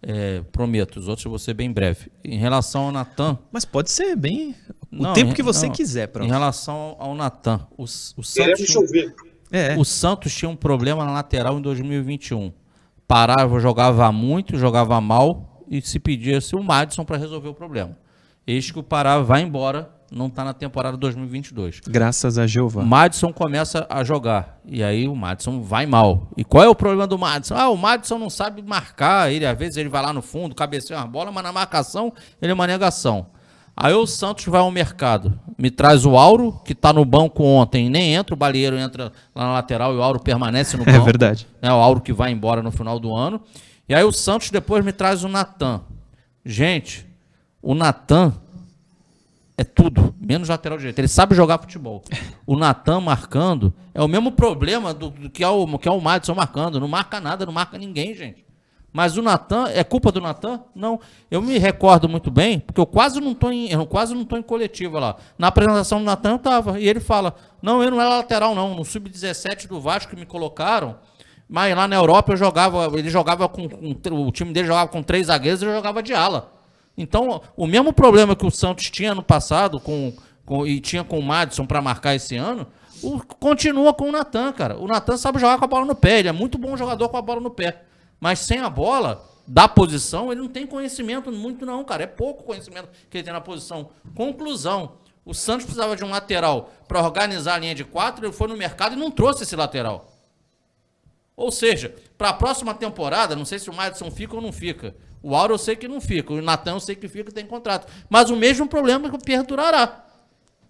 [0.00, 2.10] É, prometo, os outros eu vou ser bem breve.
[2.24, 4.54] Em relação ao Natan, Mas pode ser bem
[4.92, 6.24] o Não, tempo em- que você não, quiser, prof.
[6.26, 9.14] Em relação ao Natan, o, o Santos, Queremos chover.
[9.50, 12.52] É, o Santos tinha um problema na lateral em 2021.
[13.06, 17.96] Parava, jogava muito, jogava mal e se pedisse o Madison para resolver o problema.
[18.46, 21.80] Eis que o Pará vai embora, não está na temporada 2022.
[21.86, 22.82] graças a O Jeová.
[22.82, 24.58] Madison começa a jogar.
[24.64, 26.28] E aí o Madison vai mal.
[26.36, 27.54] E qual é o problema do Madison?
[27.56, 29.30] Ah, o Madison não sabe marcar.
[29.30, 32.50] Ele, às vezes, ele vai lá no fundo, cabeceia uma bola, mas na marcação ele
[32.52, 33.26] é uma negação.
[33.80, 35.38] Aí o Santos vai ao mercado.
[35.56, 39.44] Me traz o Auro, que tá no banco ontem, nem entra, o Balieiro entra lá
[39.46, 41.04] na lateral e o Auro permanece no É banco.
[41.04, 41.46] verdade.
[41.62, 43.40] né, o Auro que vai embora no final do ano.
[43.88, 45.80] E aí o Santos depois me traz o Natan.
[46.44, 47.06] Gente,
[47.62, 48.34] o Natan
[49.56, 50.98] é tudo, menos lateral direito.
[50.98, 52.02] Ele sabe jogar futebol.
[52.46, 56.00] O Natan marcando é o mesmo problema do, do que é o que é o
[56.00, 56.80] Madison marcando.
[56.80, 58.44] Não marca nada, não marca ninguém, gente.
[58.98, 60.60] Mas o Natan, é culpa do Natan?
[60.74, 60.98] Não.
[61.30, 64.36] Eu me recordo muito bem, porque eu quase não estou em, eu quase não tô
[64.36, 65.16] em coletiva lá.
[65.38, 67.32] Na apresentação do Natan eu tava, e ele fala:
[67.62, 70.96] "Não, eu não era lateral não, no sub-17 do Vasco que me colocaram,
[71.48, 75.00] mas lá na Europa eu jogava, ele jogava com, com o time dele jogava com
[75.00, 76.50] três zagueiros eu jogava de ala.
[76.96, 80.12] Então, o mesmo problema que o Santos tinha no passado com,
[80.44, 82.66] com e tinha com o Madison para marcar esse ano,
[83.00, 84.76] o, continua com o Natan, cara.
[84.76, 87.16] O Natan sabe jogar com a bola no pé, ele é muito bom jogador com
[87.16, 87.84] a bola no pé.
[88.20, 92.02] Mas sem a bola, da posição, ele não tem conhecimento muito não, cara.
[92.02, 93.90] É pouco conhecimento que ele tem na posição.
[94.14, 98.48] Conclusão, o Santos precisava de um lateral para organizar a linha de quatro, ele foi
[98.48, 100.12] no mercado e não trouxe esse lateral.
[101.34, 104.94] Ou seja, para a próxima temporada, não sei se o Madison fica ou não fica.
[105.22, 107.46] O Auro eu sei que não fica, o Natan eu sei que fica e tem
[107.46, 107.90] contrato.
[108.08, 110.04] Mas o mesmo problema que perdurará.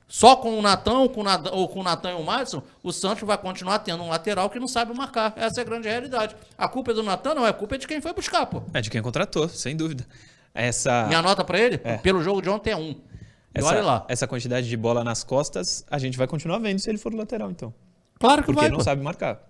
[0.09, 1.09] Só com o Natan ou
[1.69, 4.67] com o Natan e o Madison, o Santos vai continuar tendo um lateral que não
[4.67, 5.35] sabe marcar.
[5.37, 6.35] Essa é a grande realidade.
[6.57, 8.63] A culpa é do Natan, não, é culpa é de quem foi buscar, pô.
[8.73, 10.07] É de quem contratou, sem dúvida.
[10.55, 11.07] Essa...
[11.07, 11.99] Minha nota para ele, é.
[11.99, 12.97] pelo jogo de ontem, é um.
[13.53, 14.07] Essa, olha lá.
[14.09, 17.17] Essa quantidade de bola nas costas, a gente vai continuar vendo se ele for o
[17.17, 17.75] lateral, então.
[18.19, 18.71] Claro que Porque vai.
[18.71, 19.41] Porque não sabe marcar.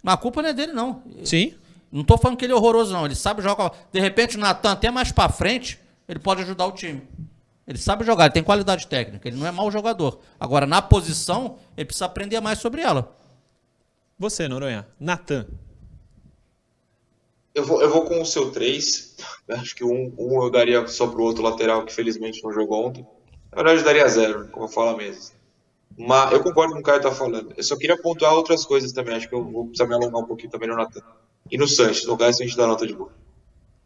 [0.00, 1.02] Mas a culpa não é dele, não.
[1.24, 1.54] Sim.
[1.90, 3.04] Não tô falando que ele é horroroso, não.
[3.04, 3.72] Ele sabe jogar.
[3.92, 7.02] De repente, o Natan, até mais para frente, ele pode ajudar o time.
[7.66, 10.20] Ele sabe jogar, ele tem qualidade técnica, ele não é mau jogador.
[10.38, 13.16] Agora, na posição, ele precisa aprender mais sobre ela.
[14.18, 14.86] Você, Noronha.
[15.00, 15.46] Natan.
[17.54, 19.16] Eu vou, eu vou com o seu 3.
[19.48, 23.06] Acho que um, um eu daria só pro outro lateral, que felizmente não jogou ontem.
[23.50, 25.34] Na verdade, eu daria zero, como eu falo mesmo.
[25.98, 27.52] Mas eu concordo com o que o Caio tá falando.
[27.56, 29.14] Eu só queria pontuar outras coisas também.
[29.14, 31.00] Acho que eu vou precisar me alongar um pouquinho também no Natan.
[31.50, 33.10] E no Sanches, no caso, a gente dá nota de boa.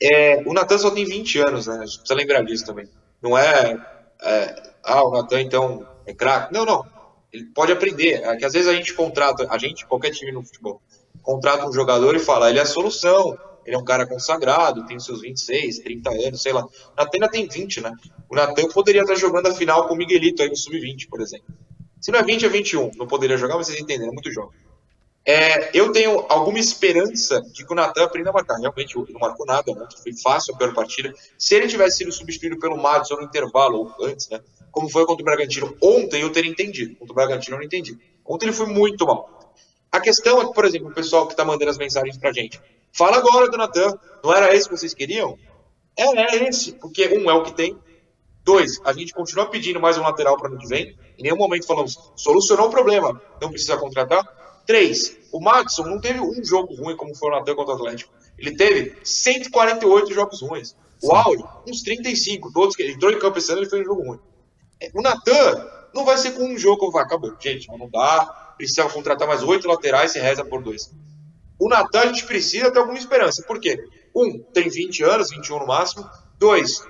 [0.02, 1.74] É, o Natan só tem 20 anos, né?
[1.74, 2.88] A gente precisa lembrar disso também.
[3.22, 3.76] Não é,
[4.22, 6.52] é ah, o Natan então é craque.
[6.52, 6.84] Não, não.
[7.32, 8.22] Ele pode aprender.
[8.24, 10.80] É que às vezes a gente contrata, a gente, qualquer time no futebol,
[11.22, 13.38] contrata um jogador e fala, ele é a solução.
[13.64, 16.66] Ele é um cara consagrado, tem seus 26, 30 anos, sei lá.
[16.96, 17.92] Natan tem 20, né?
[18.28, 21.54] O Natan poderia estar jogando a final com o Miguelito aí no Sub-20, por exemplo.
[22.00, 22.92] Se não é 20, é 21.
[22.96, 24.58] Não poderia jogar, mas vocês entenderam, é muito jovem.
[25.30, 28.58] É, eu tenho alguma esperança de que o Natan aprenda a marcar.
[28.58, 29.86] Realmente, não marcou nada, né?
[30.02, 31.14] foi fácil a pior partida.
[31.38, 34.40] Se ele tivesse sido substituído pelo Madison no intervalo, ou antes, né?
[34.72, 36.96] Como foi contra o Bragantino ontem, eu teria entendido.
[36.96, 37.96] Contra o Bragantino, eu não entendi.
[38.26, 39.54] Ontem ele foi muito mal.
[39.92, 42.60] A questão é que, por exemplo, o pessoal que está mandando as mensagens pra gente.
[42.92, 43.96] Fala agora do Natan.
[44.24, 45.38] Não era esse que vocês queriam?
[45.96, 46.72] É, é esse.
[46.72, 47.78] Porque, um, é o que tem.
[48.42, 50.98] Dois, a gente continua pedindo mais um lateral para ano que vem.
[51.16, 54.39] Em nenhum momento falamos, solucionou o problema, não precisa contratar.
[54.70, 58.12] Três, o Maxson não teve um jogo ruim como foi o Natan contra o Atlético.
[58.38, 60.76] Ele teve 148 jogos ruins.
[61.02, 62.52] O Áureo, uns 35.
[62.52, 64.20] Todos que ele entrou em campo esse ano, ele fez um jogo ruim.
[64.80, 67.02] É, o Natan não vai ser com um jogo como vai.
[67.02, 67.34] Acabou.
[67.40, 68.54] Gente, não dá.
[68.56, 70.88] Precisa contratar mais oito laterais e reza por dois.
[71.58, 73.42] O Natan a gente precisa ter alguma esperança.
[73.48, 73.76] Por quê?
[74.14, 76.08] Um, tem 20 anos, 21 no máximo.
[76.38, 76.86] Dois,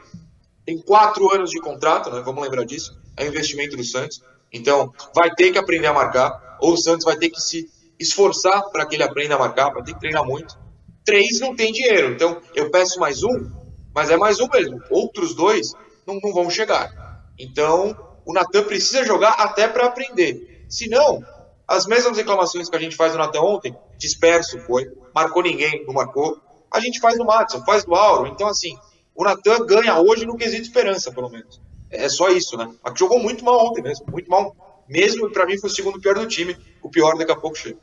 [0.67, 2.21] tem quatro anos de contrato, né?
[2.21, 3.01] Vamos lembrar disso.
[3.17, 4.23] É investimento do Santos.
[4.53, 8.63] Então, vai ter que aprender a marcar, ou o Santos vai ter que se esforçar
[8.71, 10.59] para que ele aprenda a marcar, vai ter que treinar muito.
[11.05, 13.51] Três não tem dinheiro, então eu peço mais um,
[13.95, 14.81] mas é mais um mesmo.
[14.91, 15.73] Outros dois
[16.07, 17.25] não, não vão chegar.
[17.39, 20.67] Então, o Natan precisa jogar até para aprender.
[20.69, 21.25] Se não,
[21.67, 25.95] as mesmas reclamações que a gente faz do Natan ontem, disperso foi, marcou ninguém, não
[25.95, 26.39] marcou,
[26.71, 28.29] a gente faz no Matson, faz do Auro.
[28.29, 28.77] Então, assim,
[29.15, 31.61] o Natan ganha hoje no quesito esperança, pelo menos.
[31.91, 32.71] É só isso, né?
[32.83, 34.55] Mas jogou muito mal ontem mesmo, muito mal.
[34.91, 37.79] Mesmo para mim foi o segundo pior do time, o pior daqui a pouco chega.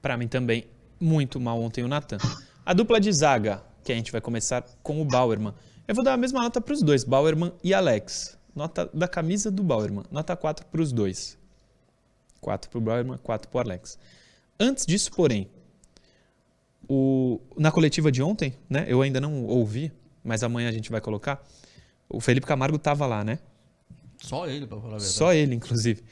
[0.00, 0.66] Para mim também,
[0.98, 2.16] muito mal ontem o Natan.
[2.64, 5.52] A dupla de zaga, que a gente vai começar com o Bauerman.
[5.86, 8.38] Eu vou dar a mesma nota para os dois, Bauerman e Alex.
[8.56, 10.04] Nota da camisa do Bauerman.
[10.10, 11.38] Nota 4 para os dois.
[12.40, 13.98] 4 para o Bauerman, 4 para o Alex.
[14.58, 15.50] Antes disso, porém,
[16.88, 19.92] o, na coletiva de ontem, né, eu ainda não ouvi,
[20.24, 21.46] mas amanhã a gente vai colocar,
[22.08, 23.38] o Felipe Camargo estava lá, né?
[24.22, 25.12] Só ele, para falar a verdade.
[25.12, 26.02] Só ele, inclusive.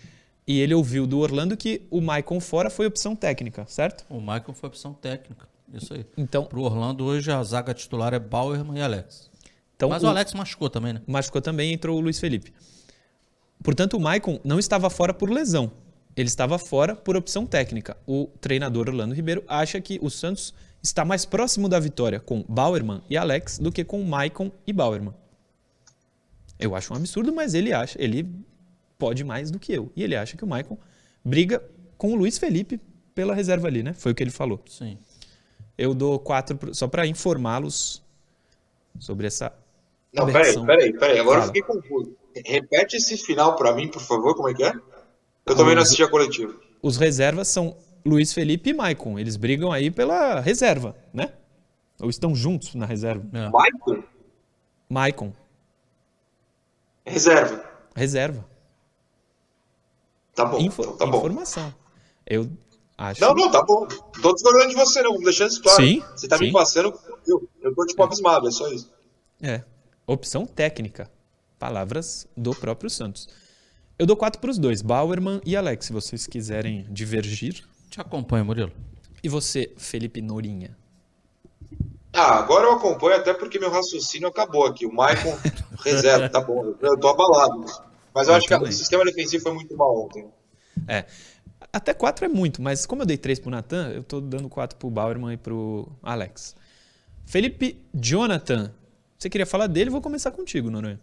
[0.46, 4.04] E ele ouviu do Orlando que o Maicon fora foi opção técnica, certo?
[4.11, 5.48] O Maicon foi opção técnica.
[5.72, 6.04] Isso aí.
[6.16, 9.30] Então, Pro Orlando hoje a zaga titular é Bauerman e Alex.
[9.76, 11.02] então Mas o Alex machucou também, né?
[11.06, 12.52] machucou também entrou o Luiz Felipe.
[13.62, 15.70] Portanto, o Maicon não estava fora por lesão.
[16.16, 17.96] Ele estava fora por opção técnica.
[18.06, 20.52] O treinador Orlando Ribeiro acha que o Santos
[20.82, 25.14] está mais próximo da vitória com Bauerman e Alex do que com Maicon e Bauerman.
[26.61, 28.28] Eu acho um absurdo, mas ele acha, ele
[28.98, 29.90] pode mais do que eu.
[29.96, 30.76] E ele acha que o Maicon
[31.24, 31.62] briga
[31.96, 32.80] com o Luiz Felipe
[33.14, 33.92] pela reserva ali, né?
[33.94, 34.62] Foi o que ele falou.
[34.66, 34.98] Sim.
[35.76, 38.02] Eu dou quatro pro- só para informá-los
[38.98, 39.52] sobre essa
[40.12, 41.18] Não, peraí, peraí, peraí.
[41.18, 42.14] Agora eu fiquei confuso.
[42.44, 44.72] repete esse final pra mim, por favor, como é que é?
[45.46, 46.54] Eu também não assisti a coletiva.
[46.82, 49.18] Os reservas são Luiz Felipe e Maicon.
[49.18, 51.32] Eles brigam aí pela reserva, né?
[52.00, 53.24] Ou estão juntos na reserva.
[53.32, 53.46] É.
[53.46, 54.04] Michael?
[54.88, 55.32] Maicon,
[57.05, 57.64] Reserva.
[57.94, 58.44] reserva.
[60.34, 61.18] Tá bom, Info- então tá bom.
[61.18, 61.74] Informação.
[62.26, 62.51] Eu
[62.96, 63.20] acho.
[63.20, 63.86] Não, não, tá bom.
[64.22, 65.12] Tô discordando de você, não.
[65.14, 65.82] Vou deixar isso claro.
[65.82, 66.44] Sim, Você tá sim.
[66.46, 66.98] me passando.
[67.26, 68.90] Eu, eu tô tipo abismado, é só isso.
[69.42, 69.62] É.
[70.07, 71.11] Opção técnica.
[71.59, 73.28] Palavras do próprio Santos.
[73.98, 77.62] Eu dou quatro para os dois, Bauerman e Alex, se vocês quiserem divergir.
[77.90, 78.72] Te acompanha, Murilo.
[79.22, 80.74] E você, Felipe Norinha?
[82.12, 84.84] Ah, agora eu acompanho até porque meu raciocínio acabou aqui.
[84.86, 85.36] O Maicon
[85.84, 86.74] reserva, tá bom.
[86.80, 87.64] Eu tô abalado.
[88.12, 88.68] Mas eu Eu acho que também.
[88.68, 90.26] o sistema defensivo foi muito mal ontem.
[90.88, 91.04] É.
[91.72, 94.76] Até quatro é muito, mas como eu dei três pro Natan, eu tô dando quatro
[94.76, 96.56] pro Bauerman e pro Alex.
[97.24, 98.72] Felipe Jonathan.
[99.16, 99.88] Você queria falar dele?
[99.90, 100.98] Vou começar contigo, Noronha.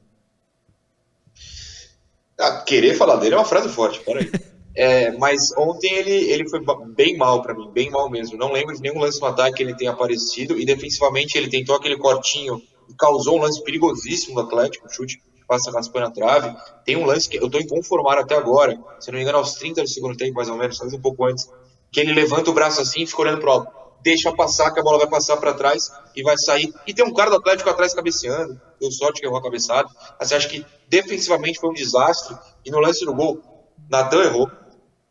[2.38, 4.30] Ah, querer falar dele é uma frase forte, peraí.
[4.80, 6.62] É, mas ontem ele, ele foi
[6.96, 8.38] bem mal pra mim, bem mal mesmo.
[8.38, 10.56] Não lembro de nenhum lance no ataque que ele tenha aparecido.
[10.60, 15.46] E defensivamente ele tentou aquele cortinho e causou um lance perigosíssimo do Atlético, chute que
[15.48, 16.56] passa raspando a trave.
[16.86, 19.82] Tem um lance que eu tô inconformado até agora, se não me engano, aos 30
[19.82, 21.50] do segundo tempo, mais ou menos, talvez um pouco antes,
[21.92, 23.72] que ele levanta o braço assim e fica olhando pro alto.
[24.04, 26.72] Deixa passar, que a bola vai passar pra trás e vai sair.
[26.86, 28.62] E tem um cara do Atlético atrás cabeceando.
[28.80, 29.90] Deu sorte que errou a cabeçada.
[30.20, 32.38] Eu acho que defensivamente foi um desastre.
[32.64, 33.42] E no lance do gol,
[33.90, 34.48] Natan errou.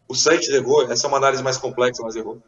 [0.09, 0.91] O Santos errou.
[0.91, 2.39] Essa é uma análise mais complexa, mas errou.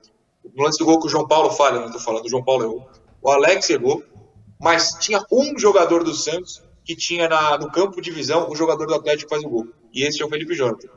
[0.54, 2.62] No lance do gol que o João Paulo falha, não tô falando, o João Paulo
[2.64, 2.90] errou.
[3.20, 4.02] O Alex errou.
[4.60, 8.86] Mas tinha um jogador do Santos que tinha na- no campo de visão o jogador
[8.86, 9.68] do Atlético faz o gol.
[9.92, 10.88] E esse é o Felipe Jonathan.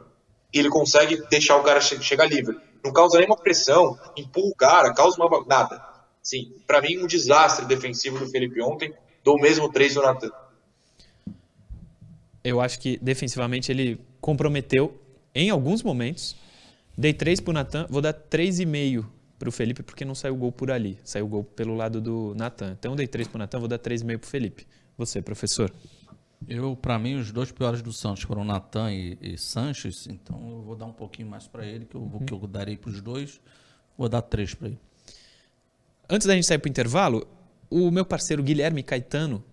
[0.53, 2.57] E ele consegue deixar o cara che chegar livre.
[2.83, 5.45] Não causa nenhuma pressão, empurra o cara, causa uma.
[5.45, 5.79] nada.
[6.23, 8.93] Sim, pra mim, um desastre defensivo do Felipe ontem.
[9.23, 10.31] Dou mesmo três do Natan.
[12.43, 14.99] Eu acho que defensivamente ele comprometeu
[15.33, 16.35] em alguns momentos.
[16.97, 20.51] Dei três pro Natan, vou dar três e meio pro Felipe, porque não saiu gol
[20.51, 20.99] por ali.
[21.03, 22.73] Saiu gol pelo lado do Natan.
[22.77, 24.67] Então eu dei três pro Natan, vou dar três e meio pro Felipe.
[24.97, 25.71] Você, professor.
[26.47, 30.61] Eu, pra mim, os dois piores do Santos foram Natan e, e Sanches, então eu
[30.63, 33.39] vou dar um pouquinho mais pra ele, que eu, vou- que eu darei pros dois.
[33.97, 34.79] Vou dar três pra ele.
[36.09, 37.27] Antes da gente sair pro intervalo,
[37.69, 39.43] o meu parceiro Guilherme Caetano,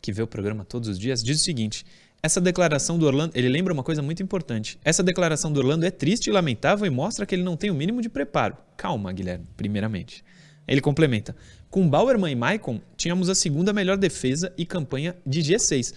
[0.00, 1.84] que vê o programa todos os dias, diz o seguinte:
[2.22, 4.78] essa declaração do Orlando, ele lembra uma coisa muito importante.
[4.84, 7.74] Essa declaração do Orlando é triste e lamentável e mostra que ele não tem o
[7.74, 8.56] mínimo de preparo.
[8.76, 10.22] Calma, Guilherme, primeiramente.
[10.68, 11.34] Ele complementa:
[11.70, 15.94] com Bauerman e Maicon, tínhamos a segunda melhor defesa e campanha de G6.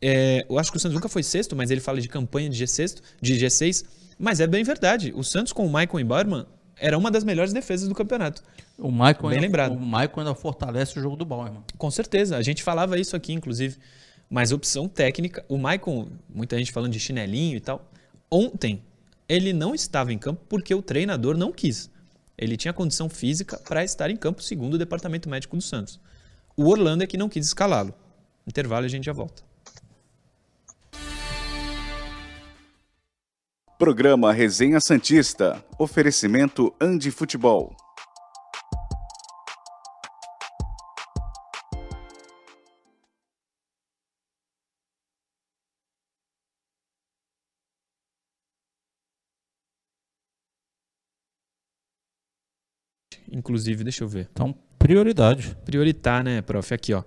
[0.00, 2.64] É, eu acho que o Santos nunca foi sexto, mas ele fala de campanha de
[2.64, 3.84] G6, de G6.
[4.18, 5.12] Mas é bem verdade.
[5.14, 6.46] O Santos com o Maicon e Bauerman
[6.76, 8.42] era uma das melhores defesas do campeonato.
[8.76, 9.72] O Michael, Bem ainda, lembrado.
[9.74, 11.62] o Michael ainda fortalece o jogo do Bauerman.
[11.78, 13.76] Com certeza, a gente falava isso aqui, inclusive.
[14.32, 17.86] Mas opção técnica, o Maicon, muita gente falando de chinelinho e tal.
[18.30, 18.82] Ontem,
[19.28, 21.90] ele não estava em campo porque o treinador não quis.
[22.38, 26.00] Ele tinha condição física para estar em campo, segundo o departamento médico do Santos.
[26.56, 27.92] O Orlando é que não quis escalá-lo.
[28.46, 29.42] Intervalo e a gente já volta.
[33.78, 35.62] Programa Resenha Santista.
[35.78, 37.76] Oferecimento Andi Futebol.
[53.42, 54.28] Inclusive, deixa eu ver.
[54.32, 55.56] Então, prioridade.
[55.64, 56.72] Prioritar, né, prof?
[56.72, 57.02] Aqui, ó.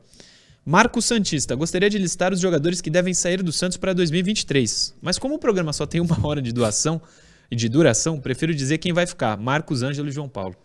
[0.66, 4.96] Marco Santista, gostaria de listar os jogadores que devem sair do Santos para 2023.
[5.02, 7.02] Mas como o programa só tem uma hora de doação
[7.50, 10.58] e de duração, prefiro dizer quem vai ficar: Marcos Ângelo e João Paulo.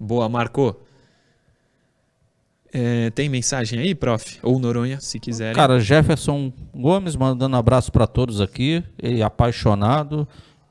[0.00, 0.80] Boa, Marco.
[2.72, 4.40] É, tem mensagem aí, prof?
[4.42, 5.54] Ou Noronha, se quiserem.
[5.54, 8.82] Cara, Jefferson Gomes mandando abraço pra todos aqui.
[9.00, 10.26] Ele é apaixonado.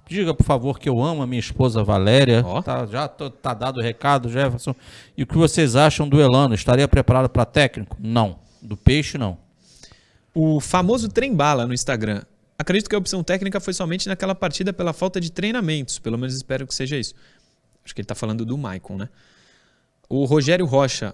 [0.08, 2.44] Diga, por favor, que eu amo a minha esposa Valéria.
[2.46, 2.62] Ó.
[2.62, 4.76] Tá, já tô- tá dado o recado, Jefferson.
[5.18, 6.54] E o que vocês acham do Elano?
[6.54, 7.98] Estaria preparado para técnico?
[8.00, 8.38] Não.
[8.62, 9.38] Do Peixe, não.
[10.34, 12.22] O famoso trem bala no Instagram.
[12.58, 15.98] Acredito que a opção técnica foi somente naquela partida pela falta de treinamentos.
[15.98, 17.14] Pelo menos espero que seja isso.
[17.84, 19.10] Acho que ele tá falando do Maicon, né?
[20.08, 21.14] O Rogério Rocha.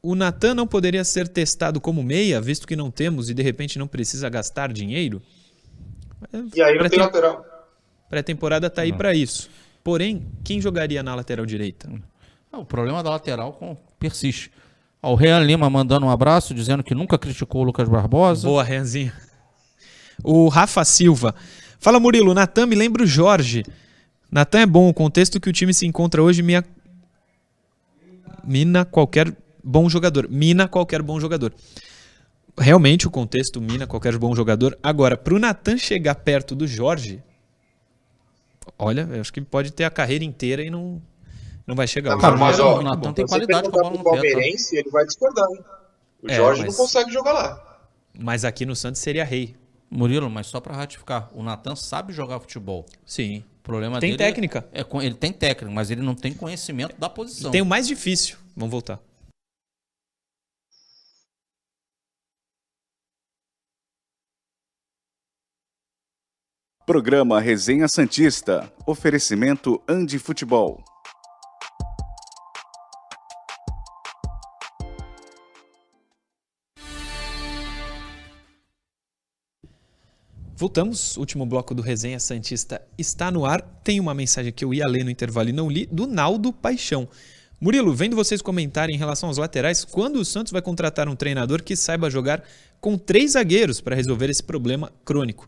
[0.00, 3.78] O Natan não poderia ser testado como meia, visto que não temos e de repente
[3.78, 5.20] não precisa gastar dinheiro?
[6.54, 7.44] E aí não tem lateral.
[8.08, 9.48] Pré-temporada tá aí pra isso.
[9.84, 11.90] Porém, quem jogaria na lateral direita?
[12.52, 14.50] Ah, O problema da lateral com- persiste.
[15.02, 18.46] Ó, o Rean Lima mandando um abraço, dizendo que nunca criticou o Lucas Barbosa.
[18.48, 19.12] Boa, Renzinho.
[20.24, 21.34] O Rafa Silva.
[21.78, 22.34] Fala, Murilo.
[22.34, 23.62] Natan me lembra o Jorge.
[24.30, 24.88] Natan é bom.
[24.88, 26.64] O contexto que o time se encontra hoje minha...
[28.44, 30.28] mina qualquer bom jogador.
[30.28, 31.52] Mina qualquer bom jogador.
[32.58, 34.78] Realmente o contexto mina qualquer bom jogador.
[34.82, 37.22] Agora, pro Natan chegar perto do Jorge,
[38.78, 41.00] olha, eu acho que pode ter a carreira inteira e não,
[41.66, 42.10] não vai chegar.
[42.10, 43.98] Não, O cara, Jorge mas, é ó, o Natan tem qualidade com a bola no
[43.98, 44.10] pé, tá?
[44.10, 45.64] palmeirense, ele vai discordar, hein?
[46.22, 47.78] O É, Jorge mas- não consegue jogar lá.
[48.18, 49.54] Mas aqui no Santos seria rei.
[49.90, 52.84] Murilo, mas só pra ratificar, o Natan sabe jogar futebol.
[53.06, 53.42] Sim.
[53.60, 54.66] O problema Tem dele é- técnica.
[54.72, 57.50] É, com- ele tem técnica, mas ele não tem conhecimento da posição.
[57.50, 58.36] Tem o mais difícil.
[58.56, 58.98] Vamos voltar.
[66.88, 68.72] Programa Resenha Santista.
[68.86, 70.82] Oferecimento Andi Futebol.
[80.56, 83.60] Voltamos, último bloco do Resenha Santista está no ar.
[83.84, 87.06] Tem uma mensagem que eu ia ler no intervalo e não li, do Naldo Paixão.
[87.60, 91.62] Murilo, vendo vocês comentarem em relação aos laterais, quando o Santos vai contratar um treinador
[91.62, 92.42] que saiba jogar
[92.80, 95.46] com três zagueiros para resolver esse problema crônico?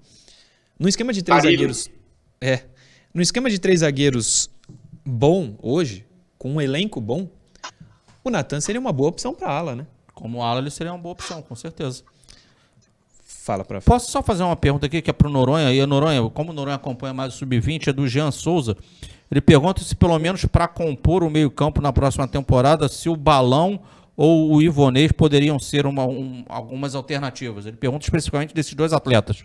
[0.81, 1.59] No esquema de três Carilho.
[1.75, 1.91] zagueiros.
[2.41, 2.63] É.
[3.13, 4.49] No esquema de três zagueiros
[5.05, 6.07] bom hoje,
[6.39, 7.29] com um elenco bom,
[8.25, 9.87] o Natan seria uma boa opção para ala, né?
[10.15, 12.03] Como ala, ele seria uma boa opção, com certeza.
[13.23, 15.73] Fala para Posso só fazer uma pergunta aqui que é pro Noronha?
[15.73, 18.77] E a Noronha, como o Noronha acompanha mais o Sub-20, é do Jean Souza.
[19.31, 23.81] Ele pergunta se pelo menos para compor o meio-campo na próxima temporada, se o Balão
[24.17, 27.65] ou o Ivonês poderiam ser uma- um- algumas alternativas.
[27.67, 29.45] Ele pergunta especificamente desses dois atletas.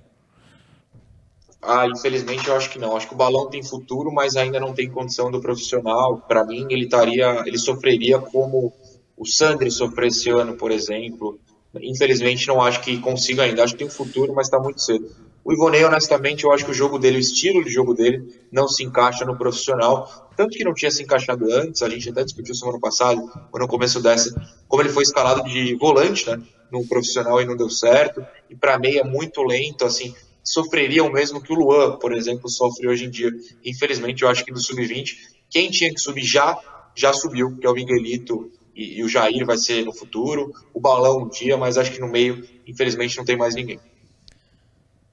[1.66, 2.96] Ah, infelizmente eu acho que não.
[2.96, 6.24] Acho que o Balão tem futuro, mas ainda não tem condição do profissional.
[6.28, 8.72] Para mim, ele estaria, ele sofreria como
[9.18, 11.40] o Sandri sofreu esse ano, por exemplo.
[11.82, 13.64] Infelizmente, não acho que consiga ainda.
[13.64, 15.10] Acho que tem futuro, mas está muito cedo.
[15.44, 18.68] O Ivonei, honestamente, eu acho que o jogo dele, o estilo de jogo dele, não
[18.68, 20.28] se encaixa no profissional.
[20.36, 23.68] Tanto que não tinha se encaixado antes, a gente até discutiu semana passada, ou no
[23.68, 24.34] começo dessa,
[24.68, 26.42] como ele foi escalado de volante, né,
[26.72, 28.26] no profissional e não deu certo.
[28.50, 30.16] E para meia muito lento, assim,
[30.46, 33.32] sofreria o mesmo que o Luan, por exemplo, sofre hoje em dia.
[33.66, 35.18] Infelizmente, eu acho que no sub-20,
[35.50, 36.58] quem tinha que subir já,
[36.96, 40.80] já subiu, que é o Miguelito e, e o Jair vai ser no futuro, o
[40.80, 43.80] Balão um dia, mas acho que no meio, infelizmente, não tem mais ninguém.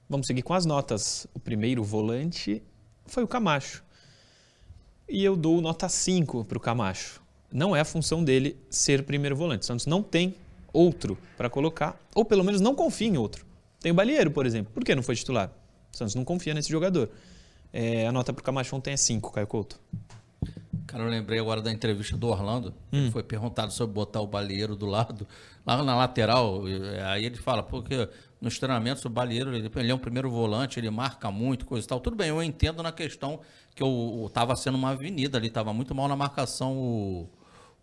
[0.07, 1.25] Vamos seguir com as notas.
[1.33, 2.61] O primeiro volante
[3.07, 3.83] foi o Camacho.
[5.09, 7.21] E eu dou nota 5 para o Camacho.
[7.51, 9.63] Não é a função dele ser primeiro volante.
[9.63, 10.35] O Santos não tem
[10.71, 13.52] outro para colocar, ou pelo menos não confia em outro.
[13.83, 14.71] Tem o Balieiro, por exemplo.
[14.73, 15.51] Por que não foi titular?
[15.93, 17.09] O Santos não confia nesse jogador.
[17.73, 19.77] É, a nota para o Camacho ontem é 5, Caio Couto.
[20.87, 22.73] Cara, eu lembrei agora da entrevista do Orlando.
[22.93, 25.27] Ele foi perguntado sobre botar o baleiro do lado,
[25.65, 26.65] lá na lateral.
[26.65, 28.07] e, Aí ele fala, porque
[28.39, 31.89] nos treinamentos o baleiro, ele, ele é um primeiro volante, ele marca muito, coisa e
[31.89, 31.99] tal.
[31.99, 33.41] Tudo bem, eu entendo na questão
[33.75, 37.29] que eu, tava sendo uma avenida ali, tava muito mal na marcação o,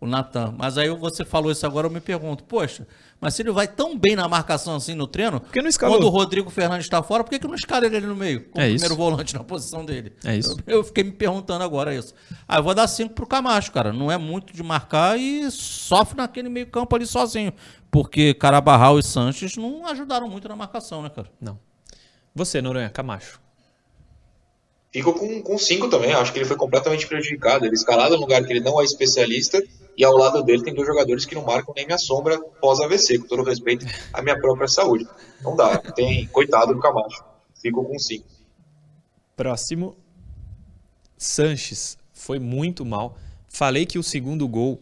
[0.01, 0.53] o Natan.
[0.57, 2.87] Mas aí você falou isso agora, eu me pergunto, poxa,
[3.19, 5.97] mas se ele vai tão bem na marcação assim no treino, Por que não escalou?
[5.97, 8.45] quando o Rodrigo Fernandes está fora, por que, que não escala ele ali no meio?
[8.49, 8.79] Como É isso.
[8.83, 10.11] primeiro volante na posição dele.
[10.25, 10.57] É isso.
[10.65, 12.15] Eu, eu fiquei me perguntando agora isso.
[12.47, 13.93] Ah, eu vou dar 5 pro Camacho, cara.
[13.93, 17.53] Não é muito de marcar e sofre naquele meio campo ali sozinho.
[17.91, 21.29] Porque Carabarral e Sanches não ajudaram muito na marcação, né, cara?
[21.39, 21.59] Não.
[22.33, 23.39] Você, Noronha, Camacho.
[24.91, 27.65] Fico com, com cinco também, acho que ele foi completamente prejudicado.
[27.65, 29.61] Ele escalado num lugar que ele não é especialista,
[29.97, 33.27] e ao lado dele tem dois jogadores que não marcam nem minha sombra pós-AVC, com
[33.27, 35.07] todo respeito à minha própria saúde.
[35.41, 37.23] Não dá, tem coitado do Camacho.
[37.61, 38.25] Fico com cinco.
[39.35, 39.95] Próximo,
[41.17, 43.17] Sanches foi muito mal.
[43.49, 44.81] Falei que o segundo gol,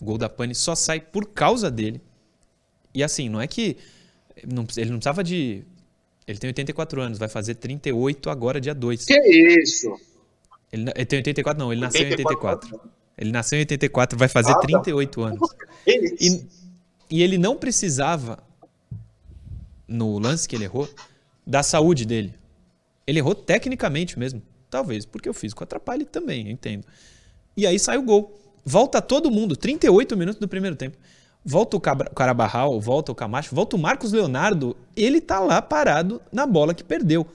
[0.00, 2.00] o gol da Pane, só sai por causa dele.
[2.94, 3.76] E assim, não é que
[4.46, 5.64] não- ele não precisava de.
[6.26, 9.04] Ele tem 84 anos, vai fazer 38 agora, dia 2.
[9.04, 9.18] Que
[9.62, 9.88] isso?
[10.72, 12.99] Ele, ele tem 84, não, ele nasceu em 84 84.
[13.16, 14.60] Ele nasceu em 84, vai fazer Ah, tá.
[14.60, 15.54] 38 anos.
[15.84, 16.46] Que isso?
[17.10, 18.38] E, e ele não precisava,
[19.86, 20.88] no lance que ele errou,
[21.46, 22.34] da saúde dele.
[23.06, 24.42] Ele errou tecnicamente mesmo.
[24.70, 26.86] Talvez porque o físico atrapalhe também, eu entendo.
[27.56, 28.38] E aí sai o gol.
[28.64, 30.96] Volta todo mundo, 38 minutos do primeiro tempo.
[31.44, 34.76] Volta o Carabarral, volta o Camacho, volta o Marcos Leonardo.
[34.94, 37.26] Ele tá lá parado na bola que perdeu.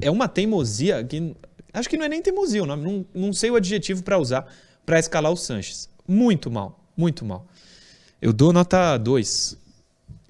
[0.00, 1.34] É uma teimosia que.
[1.72, 4.46] Acho que não é nem teimosia o nome, não, não sei o adjetivo para usar
[4.84, 5.88] para escalar o Sanches.
[6.06, 7.46] Muito mal, muito mal.
[8.20, 9.56] Eu dou nota 2.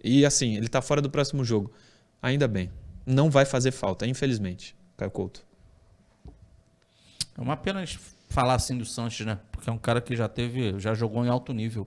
[0.05, 1.73] E assim, ele tá fora do próximo jogo.
[2.21, 2.71] Ainda bem.
[3.07, 4.77] Não vai fazer falta, infelizmente.
[4.97, 5.45] Caio Couto.
[7.37, 7.83] É uma pena
[8.29, 9.39] falar assim do Sanches, né?
[9.51, 11.87] Porque é um cara que já teve, já jogou em alto nível.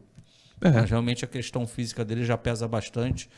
[0.59, 0.71] É.
[0.71, 3.29] Mas realmente a questão física dele já pesa bastante.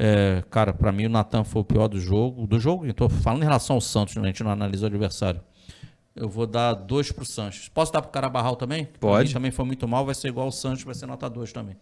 [0.00, 2.46] É, cara, pra mim o Natan foi o pior do jogo.
[2.46, 4.22] Do jogo, eu tô falando em relação ao Santos, né?
[4.22, 5.40] a gente não analisa o adversário.
[6.14, 7.68] Eu vou dar dois pro Sanches.
[7.68, 8.84] Posso dar pro Carabarral também?
[9.00, 9.32] Pode.
[9.32, 11.76] também foi muito mal, vai ser igual o Sanches, vai ser nota 2 também.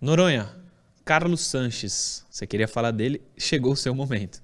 [0.00, 0.50] Noronha,
[1.04, 2.26] Carlos Sanches.
[2.28, 4.42] Você queria falar dele, chegou o seu momento.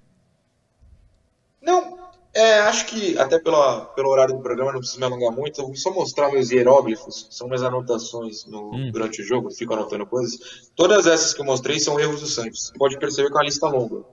[1.61, 1.99] Não,
[2.33, 5.61] é, acho que até pela, pelo horário do programa não preciso me alongar muito.
[5.61, 8.91] Eu vou só mostrar meus hieróglifos, são minhas anotações no, hum.
[8.93, 10.71] durante o jogo, eu fico anotando coisas.
[10.77, 12.67] Todas essas que eu mostrei são erros do Sanches.
[12.67, 14.05] Você pode perceber que é uma lista longa.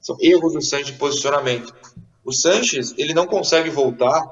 [0.00, 1.74] São erros do Sanches de posicionamento.
[2.22, 4.22] O Sanches, ele não consegue voltar.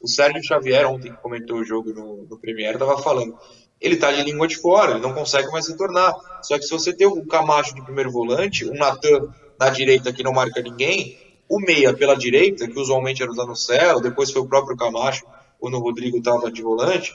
[0.00, 3.38] O Sérgio Xavier, ontem que comentou o jogo no, no Premier, estava falando.
[3.80, 6.16] Ele está de língua de fora, ele não consegue mais retornar.
[6.42, 10.22] Só que se você tem o Camacho de primeiro volante, o Natan na direita que
[10.22, 11.18] não marca ninguém,
[11.50, 15.26] o meia pela direita, que usualmente era o Zanocelo, depois foi o próprio Camacho,
[15.58, 17.12] quando o Rodrigo estava de volante,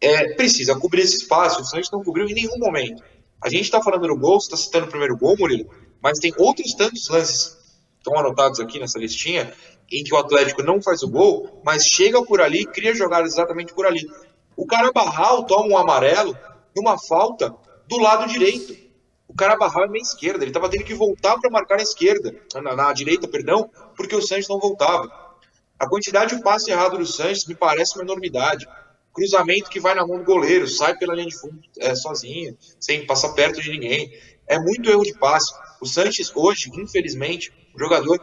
[0.00, 1.62] é, precisa cobrir esse espaço.
[1.62, 3.00] O Santos não cobriu em nenhum momento.
[3.40, 5.70] A gente está falando no gol, você está citando o primeiro gol, Murilo,
[6.02, 7.60] mas tem outros tantos lances
[8.00, 9.52] estão anotados aqui nessa listinha,
[9.92, 13.72] em que o Atlético não faz o gol, mas chega por ali, cria jogadas exatamente
[13.72, 14.04] por ali.
[14.56, 16.36] O cara Barral toma um amarelo
[16.74, 17.54] numa falta
[17.86, 18.74] do lado direito.
[19.30, 22.34] O cara Barral é meia esquerda, ele estava tendo que voltar para marcar na esquerda,
[22.52, 25.08] na, na, direita, perdão, porque o Sanches não voltava.
[25.78, 28.66] A quantidade de passe errado do Sanches me parece uma enormidade.
[29.14, 33.06] Cruzamento que vai na mão do goleiro, sai pela linha de fundo é, sozinho, sem
[33.06, 34.12] passar perto de ninguém.
[34.48, 35.54] É muito erro de passe.
[35.80, 38.20] O Sanches hoje, infelizmente, o jogador,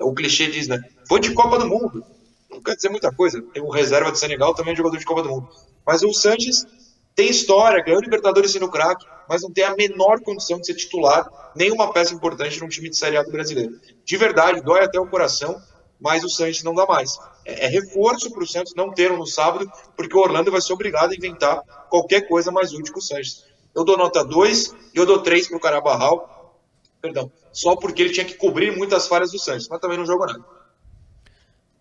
[0.00, 0.82] o clichê diz, né?
[1.08, 2.04] Foi de Copa do Mundo.
[2.50, 3.40] Não quer dizer muita coisa.
[3.54, 5.48] Tem o reserva do Senegal, também é jogador de Copa do Mundo.
[5.86, 6.66] Mas o Sanches
[7.14, 11.26] tem história, ganhou Libertadores sendo craque, mas não tem a menor condição de ser titular,
[11.56, 13.80] nenhuma peça importante num time de Série A do brasileiro.
[14.04, 15.58] De verdade, dói até o coração,
[15.98, 17.18] mas o Santos não dá mais.
[17.42, 20.60] É, é reforço para o Santos não ter um no sábado, porque o Orlando vai
[20.60, 23.46] ser obrigado a inventar qualquer coisa mais útil que o Santos.
[23.74, 26.60] Eu dou nota 2 e eu dou 3 para o Carabarral,
[27.00, 30.26] perdão, só porque ele tinha que cobrir muitas falhas do Santos, mas também não jogou
[30.26, 30.44] nada.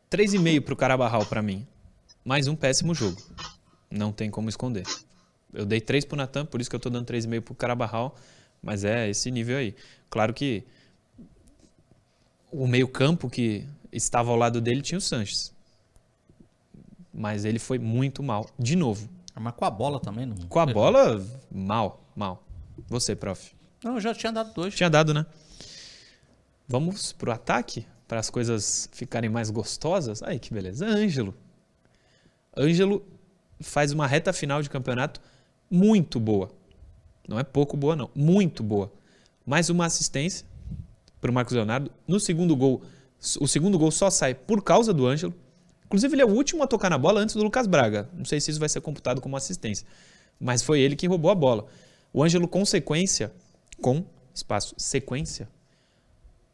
[0.09, 1.67] 3,5 para o Carabarral para mim.
[2.23, 3.21] Mais um péssimo jogo.
[3.89, 4.85] Não tem como esconder.
[5.53, 8.15] Eu dei 3 pro Natan, por isso que eu tô dando 3,5 pro Carabarral,
[8.61, 9.75] mas é esse nível aí.
[10.09, 10.63] Claro que
[12.51, 15.53] o meio-campo que estava ao lado dele tinha o Sanches.
[17.13, 19.09] Mas ele foi muito mal, de novo.
[19.35, 20.35] Ah, mas com a bola também não.
[20.47, 22.43] Com a bola, mal, mal.
[22.87, 23.53] Você, prof.
[23.83, 24.73] Não, eu já tinha dado dois.
[24.75, 25.25] Tinha dado, né?
[26.67, 27.85] Vamos pro ataque?
[28.07, 30.21] Para as coisas ficarem mais gostosas?
[30.23, 30.85] Aí, que beleza.
[30.85, 31.35] Ângelo.
[32.55, 33.05] Ângelo
[33.59, 35.21] faz uma reta final de campeonato
[35.71, 36.51] muito boa.
[37.27, 38.09] Não é pouco boa, não.
[38.13, 38.91] Muito boa.
[39.45, 40.45] Mais uma assistência
[41.21, 41.89] para o Marcos Leonardo.
[42.05, 42.81] No segundo gol,
[43.39, 45.33] o segundo gol só sai por causa do Ângelo.
[45.85, 48.09] Inclusive, ele é o último a tocar na bola antes do Lucas Braga.
[48.13, 49.87] Não sei se isso vai ser computado como assistência.
[50.37, 51.65] Mas foi ele que roubou a bola.
[52.11, 53.31] O Ângelo, com sequência,
[53.81, 54.03] com
[54.33, 55.47] espaço, sequência,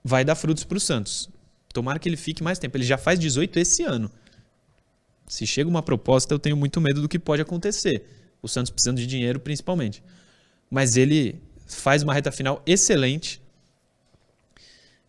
[0.04, 1.30] vai dar frutos para o Santos.
[1.74, 2.78] Tomara que ele fique mais tempo.
[2.78, 4.12] Ele já faz 18 esse ano.
[5.28, 8.98] Se chega uma proposta, eu tenho muito medo do que pode acontecer o Santos precisando
[8.98, 10.04] de dinheiro principalmente.
[10.70, 13.42] Mas ele faz uma reta final excelente.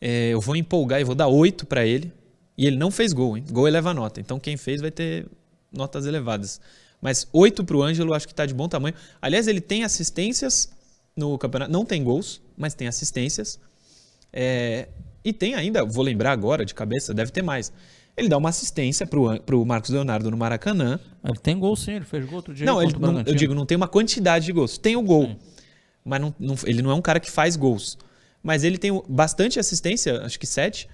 [0.01, 2.12] É, eu vou empolgar e vou dar 8 para ele.
[2.57, 3.45] E ele não fez gol, hein?
[3.51, 4.20] Gol eleva nota.
[4.20, 5.26] Então quem fez vai ter
[5.72, 6.61] notas elevadas.
[7.01, 8.95] Mas 8 para o Ângelo, acho que está de bom tamanho.
[9.22, 10.70] Aliás, ele tem assistências
[11.16, 11.70] no campeonato.
[11.70, 13.61] Não tem gols, mas tem assistências.
[14.33, 14.89] É,
[15.24, 17.72] e tem ainda, vou lembrar agora de cabeça, deve ter mais.
[18.19, 20.99] Ele dá uma assistência pro, pro Marcos Leonardo no Maracanã.
[21.25, 22.66] Ele tem gol sim, ele fez gol outro dia.
[22.66, 24.77] Não, ele, não eu digo, não tem uma quantidade de gols.
[24.77, 25.37] Tem o gol, sim.
[26.05, 27.97] mas não, não, ele não é um cara que faz gols.
[28.43, 30.89] Mas ele tem bastante assistência, acho que sete.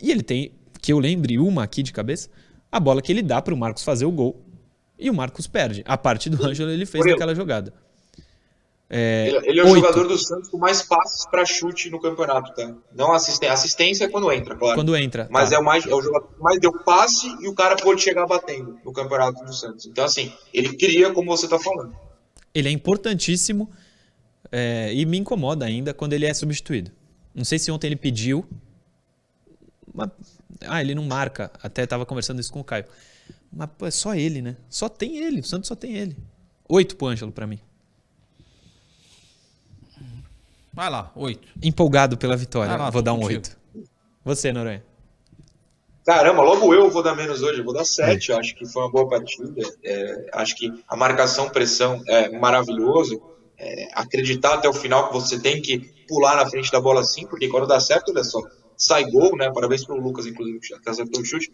[0.00, 2.30] E ele tem, que eu lembre uma aqui de cabeça,
[2.70, 4.42] a bola que ele dá pro Marcos fazer o gol.
[4.98, 5.82] E o Marcos perde.
[5.84, 7.74] A parte do Ângelo ele fez naquela jogada.
[8.94, 9.76] É, ele, ele, é o oito.
[9.76, 12.74] jogador do Santos com mais passes para chute no campeonato, tá?
[12.94, 13.54] Não assistência.
[13.54, 14.74] Assistência é quando entra, claro.
[14.74, 15.26] Quando entra.
[15.30, 15.56] Mas tá.
[15.56, 18.26] é, o mais, é o jogador que mais deu passe e o cara pôde chegar
[18.26, 19.86] batendo no campeonato do Santos.
[19.86, 21.96] Então, assim, ele queria, como você tá falando.
[22.54, 23.70] Ele é importantíssimo
[24.50, 26.90] é, e me incomoda ainda quando ele é substituído.
[27.34, 28.46] Não sei se ontem ele pediu.
[29.94, 30.10] Mas,
[30.66, 31.50] ah, ele não marca.
[31.62, 32.84] Até tava conversando isso com o Caio.
[33.50, 34.54] Mas pô, é só ele, né?
[34.68, 35.40] Só tem ele.
[35.40, 36.14] O Santos só tem ele.
[36.68, 37.58] Oito pro Ângelo para mim.
[40.72, 41.48] Vai lá, oito.
[41.62, 42.76] Empolgado pela vitória.
[42.76, 43.56] Lá, vou dar um oito.
[44.24, 44.82] Você, Noronha.
[46.04, 48.32] Caramba, logo eu vou dar menos hoje, eu vou dar sete.
[48.32, 48.36] É.
[48.36, 49.62] Acho que foi uma boa partida.
[49.84, 53.22] É, acho que a marcação, pressão é maravilhoso.
[53.58, 57.26] É, acreditar até o final que você tem que pular na frente da bola assim,
[57.26, 58.40] porque quando dá certo, olha só,
[58.76, 59.52] sai gol, né?
[59.52, 61.52] Parabéns pro Lucas, inclusive, que acertou o chute.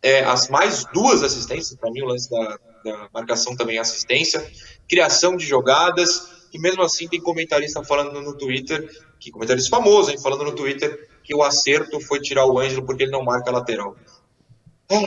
[0.00, 4.46] É, as mais duas assistências, para mim, o lance da, da marcação também é assistência.
[4.88, 8.88] Criação de jogadas e mesmo assim tem comentarista falando no Twitter,
[9.18, 13.02] que comentarista famoso, hein, falando no Twitter que o acerto foi tirar o Ângelo porque
[13.02, 13.96] ele não marca lateral.
[14.90, 15.06] É,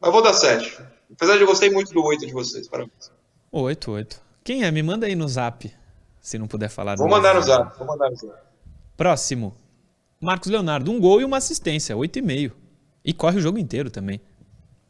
[0.00, 0.78] mas vou dar 7.
[1.12, 2.68] Apesar de eu gostei muito do 8 de vocês.
[2.68, 3.10] Parabéns.
[3.50, 4.22] 8, 8.
[4.44, 4.70] Quem é?
[4.70, 5.72] Me manda aí no zap.
[6.20, 6.96] Se não puder falar.
[6.96, 8.34] Vou mandar no zap, vou mandar no zap.
[8.96, 9.56] Próximo.
[10.20, 12.52] Marcos Leonardo, um gol e uma assistência, 8,5.
[13.04, 14.20] E corre o jogo inteiro também.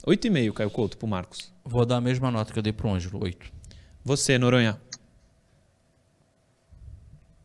[0.06, 1.52] 8,5, Caio Couto, pro Marcos.
[1.64, 3.52] Vou dar a mesma nota que eu dei pro Ângelo, 8.
[4.04, 4.80] Você, Noronha.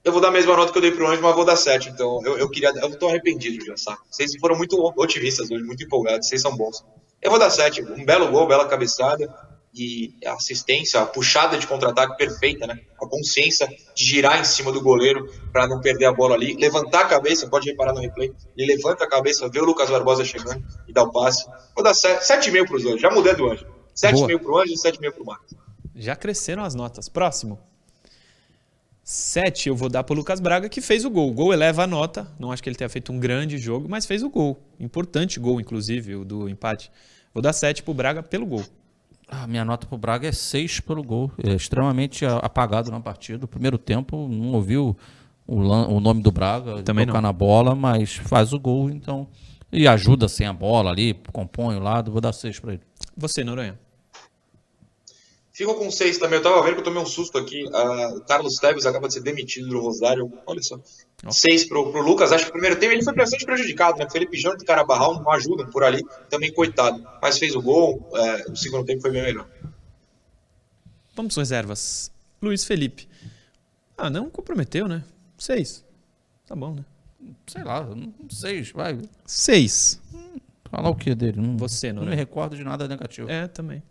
[0.03, 1.89] Eu vou dar a mesma nota que eu dei pro Anjo, mas vou dar 7.
[1.89, 2.69] Então, eu, eu queria.
[2.75, 3.99] Eu tô arrependido já, sabe?
[4.11, 6.83] Vocês foram muito otimistas hoje, muito empolgados, vocês são bons.
[7.21, 7.81] Eu vou dar 7.
[7.83, 9.33] Um belo gol, bela cabeçada
[9.73, 12.79] e a assistência, a puxada de contra-ataque perfeita, né?
[13.01, 17.01] A consciência de girar em cima do goleiro para não perder a bola ali, levantar
[17.01, 20.63] a cabeça, pode reparar no replay, ele levanta a cabeça, vê o Lucas Barbosa chegando
[20.87, 21.47] e dá o passe.
[21.73, 23.65] Vou dar 7,5 para os dois, já mudei do Anjo.
[23.95, 25.55] 7,5 para o Anjo e 7,5 para o Marcos.
[25.95, 27.09] Já cresceram as notas.
[27.09, 27.72] Próximo.
[29.03, 31.29] 7 eu vou dar para o Lucas Braga, que fez o gol.
[31.29, 32.25] O gol eleva a nota.
[32.39, 34.61] Não acho que ele tenha feito um grande jogo, mas fez o gol.
[34.79, 36.89] Importante gol, inclusive, o do empate.
[37.33, 38.63] Vou dar 7 para o Braga pelo gol.
[39.27, 41.31] A minha nota para o Braga é 6 pelo gol.
[41.43, 43.43] É extremamente apagado na partida.
[43.43, 44.95] O primeiro tempo não ouviu
[45.45, 47.29] o, o nome do Braga Também tocar não.
[47.29, 49.27] na bola, mas faz o gol, então.
[49.71, 52.11] E ajuda sem a bola ali, compõe o lado.
[52.11, 52.83] Vou dar 6 para ele.
[53.17, 53.77] Você, Noronha.
[55.53, 56.39] Ficou com 6 também.
[56.39, 57.63] Eu tava vendo que eu tomei um susto aqui.
[57.71, 60.31] Ah, o Carlos Teves acaba de ser demitido do Rosário.
[60.47, 60.79] Olha só.
[61.29, 62.31] 6 pro, pro Lucas.
[62.31, 64.09] Acho que o primeiro tempo ele foi bastante prejudicado, né?
[64.09, 66.03] Felipe Jante e Carabarral não ajudam por ali.
[66.27, 67.07] Também, coitado.
[67.21, 68.09] Mas fez o gol.
[68.15, 69.47] É, o segundo tempo foi bem melhor.
[71.15, 72.11] Vamos reservas.
[72.41, 73.07] Luiz Felipe.
[73.95, 75.03] Ah, não comprometeu, né?
[75.37, 75.85] 6.
[76.47, 76.83] Tá bom, né?
[77.45, 77.87] Sei lá,
[78.27, 78.99] 6, vai.
[79.25, 80.01] 6.
[80.69, 81.39] Falar o que dele?
[81.39, 82.17] Não, Você, não me Noronha.
[82.17, 83.29] recordo de nada negativo.
[83.29, 83.83] É, também.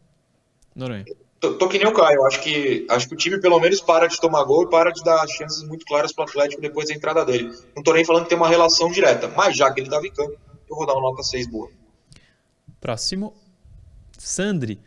[0.75, 1.05] Noronha.
[1.43, 2.25] Tô, tô que nem o Caio.
[2.25, 5.03] Acho que, acho que o time pelo menos para de tomar gol e para de
[5.03, 7.53] dar chances muito claras pro Atlético depois da entrada dele.
[7.75, 9.27] Não tô nem falando que tem uma relação direta.
[9.27, 10.39] Mas já que ele tava em campo,
[10.71, 11.69] eu vou dar uma nota 6 boa.
[12.81, 13.35] Próximo.
[14.17, 14.81] Sandri.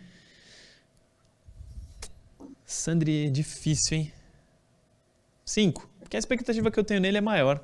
[2.65, 4.13] Sandri é difícil, hein?
[5.43, 5.89] 5.
[5.99, 7.61] Porque a expectativa que eu tenho nele é maior.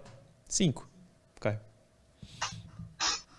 [0.49, 0.85] 5.
[1.39, 1.61] Caio.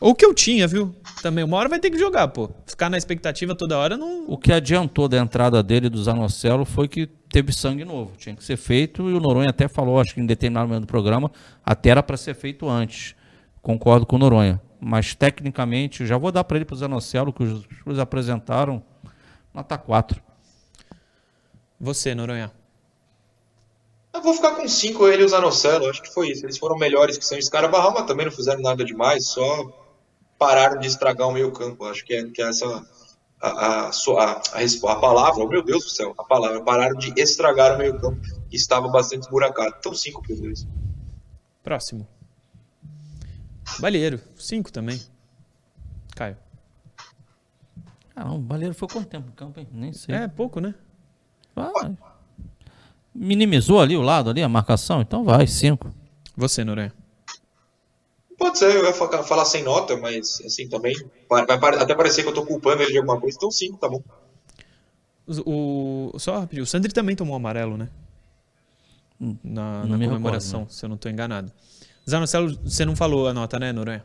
[0.02, 0.92] Ou que eu tinha, viu?
[1.22, 1.44] Também.
[1.44, 2.50] Uma hora vai ter que jogar, pô.
[2.66, 4.24] Ficar na expectativa toda hora não.
[4.26, 8.16] O que adiantou da entrada dele do Zanocelo foi que teve sangue novo.
[8.16, 10.86] Tinha que ser feito e o Noronha até falou, acho que em determinado momento do
[10.88, 11.30] programa,
[11.64, 13.14] até era para ser feito antes.
[13.62, 14.60] Concordo com o Noronha.
[14.80, 18.82] Mas tecnicamente, já vou dar para ele para o Zanocelo, que os, os apresentaram,
[19.54, 20.20] nota 4.
[21.80, 22.50] Você, Noronha.
[24.12, 25.88] Eu vou ficar com 5 ele e o Zanocelo.
[25.88, 26.44] Acho que foi isso.
[26.44, 29.28] Eles foram melhores que são esse cara Barral, mas também não fizeram nada demais.
[29.28, 29.81] Só
[30.42, 31.84] pararam de estragar o meio campo.
[31.84, 32.66] Acho que é, que é essa
[33.40, 35.44] a, a, a, a, a palavra.
[35.44, 36.12] Oh, meu Deus do céu.
[36.18, 36.60] A palavra.
[36.62, 38.20] Pararam de estragar o meio campo.
[38.50, 39.76] Que estava bastante esburacado.
[39.78, 40.66] Então 5 para os dois.
[41.62, 42.08] Próximo.
[43.78, 44.20] Balheiro.
[44.36, 45.00] 5 também.
[46.16, 46.36] Caio.
[48.14, 49.68] Ah, não, o Baleiro foi quanto tempo no campo, hein?
[49.72, 50.14] Nem sei.
[50.14, 50.74] É, pouco, né?
[51.54, 51.96] Vai.
[53.14, 55.90] Minimizou ali o lado, ali, a marcação, então vai, 5.
[56.36, 56.92] Você, Noronha.
[58.42, 60.96] Pode ser, eu ia falar sem nota, mas assim também.
[61.30, 64.02] Vai, até parecer que eu tô culpando ele de alguma coisa, então 5, tá bom.
[65.46, 67.88] O, o, só rapidinho, o Sandri também tomou amarelo, né?
[69.44, 71.52] Na, na comemoração, recordo, se eu não tô enganado.
[72.10, 74.04] Zanocelo, você não falou a nota, né, Noronha?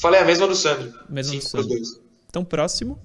[0.00, 0.94] Falei a mesma do Sandro.
[1.08, 1.66] Mesma do Cinco Sandro.
[1.66, 2.00] pros dois.
[2.30, 2.96] Então, próximo.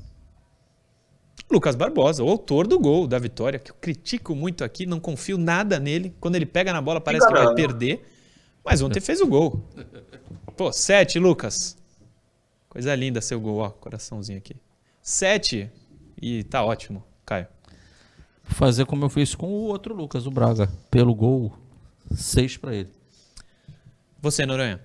[1.49, 5.39] Lucas Barbosa, o autor do gol da vitória, que eu critico muito aqui, não confio
[5.39, 6.13] nada nele.
[6.19, 8.12] Quando ele pega na bola, parece que vai perder.
[8.63, 9.61] Mas ontem fez o gol.
[10.55, 11.77] Pô, sete, Lucas.
[12.69, 14.55] Coisa linda seu gol, ó, coraçãozinho aqui.
[15.01, 15.69] Sete.
[16.21, 17.47] E tá ótimo, Caio.
[18.43, 20.69] Fazer como eu fiz com o outro Lucas, o Braga.
[20.89, 21.53] Pelo gol,
[22.15, 22.89] seis para ele.
[24.21, 24.83] Você, Noronha.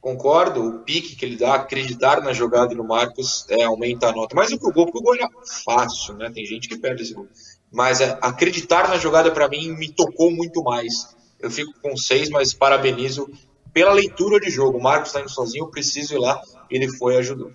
[0.00, 4.34] Concordo, o pique que ele dá, acreditar na jogada do Marcos é, aumenta a nota.
[4.34, 5.28] Mas o que o gol, porque o gol é
[5.64, 6.28] fácil, né?
[6.28, 7.28] Tem gente que perde esse gol.
[7.70, 11.14] Mas é, acreditar na jogada para mim me tocou muito mais.
[11.42, 13.28] Eu fico com seis, mas parabenizo
[13.72, 14.78] pela leitura de jogo.
[14.78, 16.40] O Marcos está indo sozinho, eu preciso ir lá.
[16.70, 17.52] Ele foi e ajudou.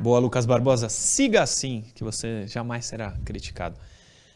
[0.00, 0.88] Boa, Lucas Barbosa.
[0.88, 3.76] Siga assim, que você jamais será criticado.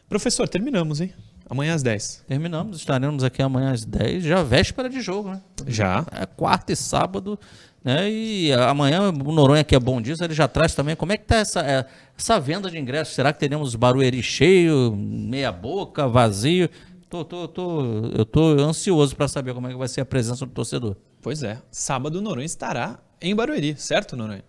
[0.09, 1.15] Professor, terminamos, hein?
[1.49, 2.25] Amanhã às 10.
[2.27, 5.43] Terminamos, estaremos aqui amanhã às 10, já véspera de jogo, né?
[5.67, 6.05] Já.
[6.13, 7.39] É quarta e sábado,
[7.85, 8.11] né?
[8.11, 10.97] E amanhã o Noronha, que é bom disso, ele já traz também.
[10.97, 11.87] Como é que tá essa, é,
[12.19, 13.15] essa venda de ingressos?
[13.15, 16.69] Será que teremos Barueri cheio, meia boca, vazio?
[17.13, 17.83] Tô, tô, tô,
[18.17, 20.97] eu tô ansioso para saber como é que vai ser a presença do torcedor.
[21.21, 21.61] Pois é.
[21.71, 24.43] Sábado o Noronha estará em Barueri, certo, Noronha?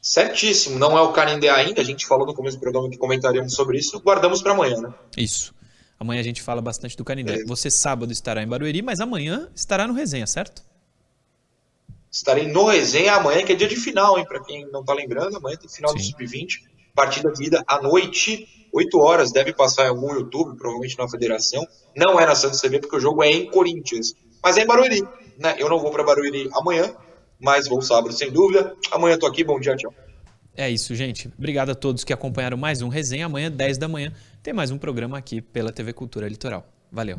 [0.00, 3.52] Certíssimo, não é o Canindé ainda, a gente falou no começo do programa que comentaríamos
[3.52, 4.94] sobre isso, guardamos para amanhã, né?
[5.16, 5.52] Isso.
[5.98, 7.40] Amanhã a gente fala bastante do Canindé.
[7.40, 7.44] É.
[7.46, 10.62] Você sábado estará em Barueri, mas amanhã estará no Resenha, certo?
[12.08, 14.24] Estarei no Resenha amanhã, que é dia de final, hein?
[14.24, 15.96] Para quem não tá lembrando, amanhã tem final Sim.
[15.96, 16.62] do Sub-20.
[16.94, 21.66] Partida de ida à noite, 8 horas, deve passar em algum YouTube, provavelmente na Federação.
[21.96, 24.14] Não é na Santos TV, porque o jogo é em Corinthians.
[24.42, 25.02] Mas é em Barueri,
[25.38, 25.56] né?
[25.58, 26.94] Eu não vou para Barueri amanhã,
[27.40, 28.76] mas vou sábado, sem dúvida.
[28.90, 29.94] Amanhã tô aqui, bom dia, tchau.
[30.54, 31.30] É isso, gente.
[31.38, 33.26] Obrigado a todos que acompanharam mais um Resenha.
[33.26, 34.12] Amanhã, 10 da manhã,
[34.42, 36.66] tem mais um programa aqui pela TV Cultura Litoral.
[36.92, 37.18] Valeu.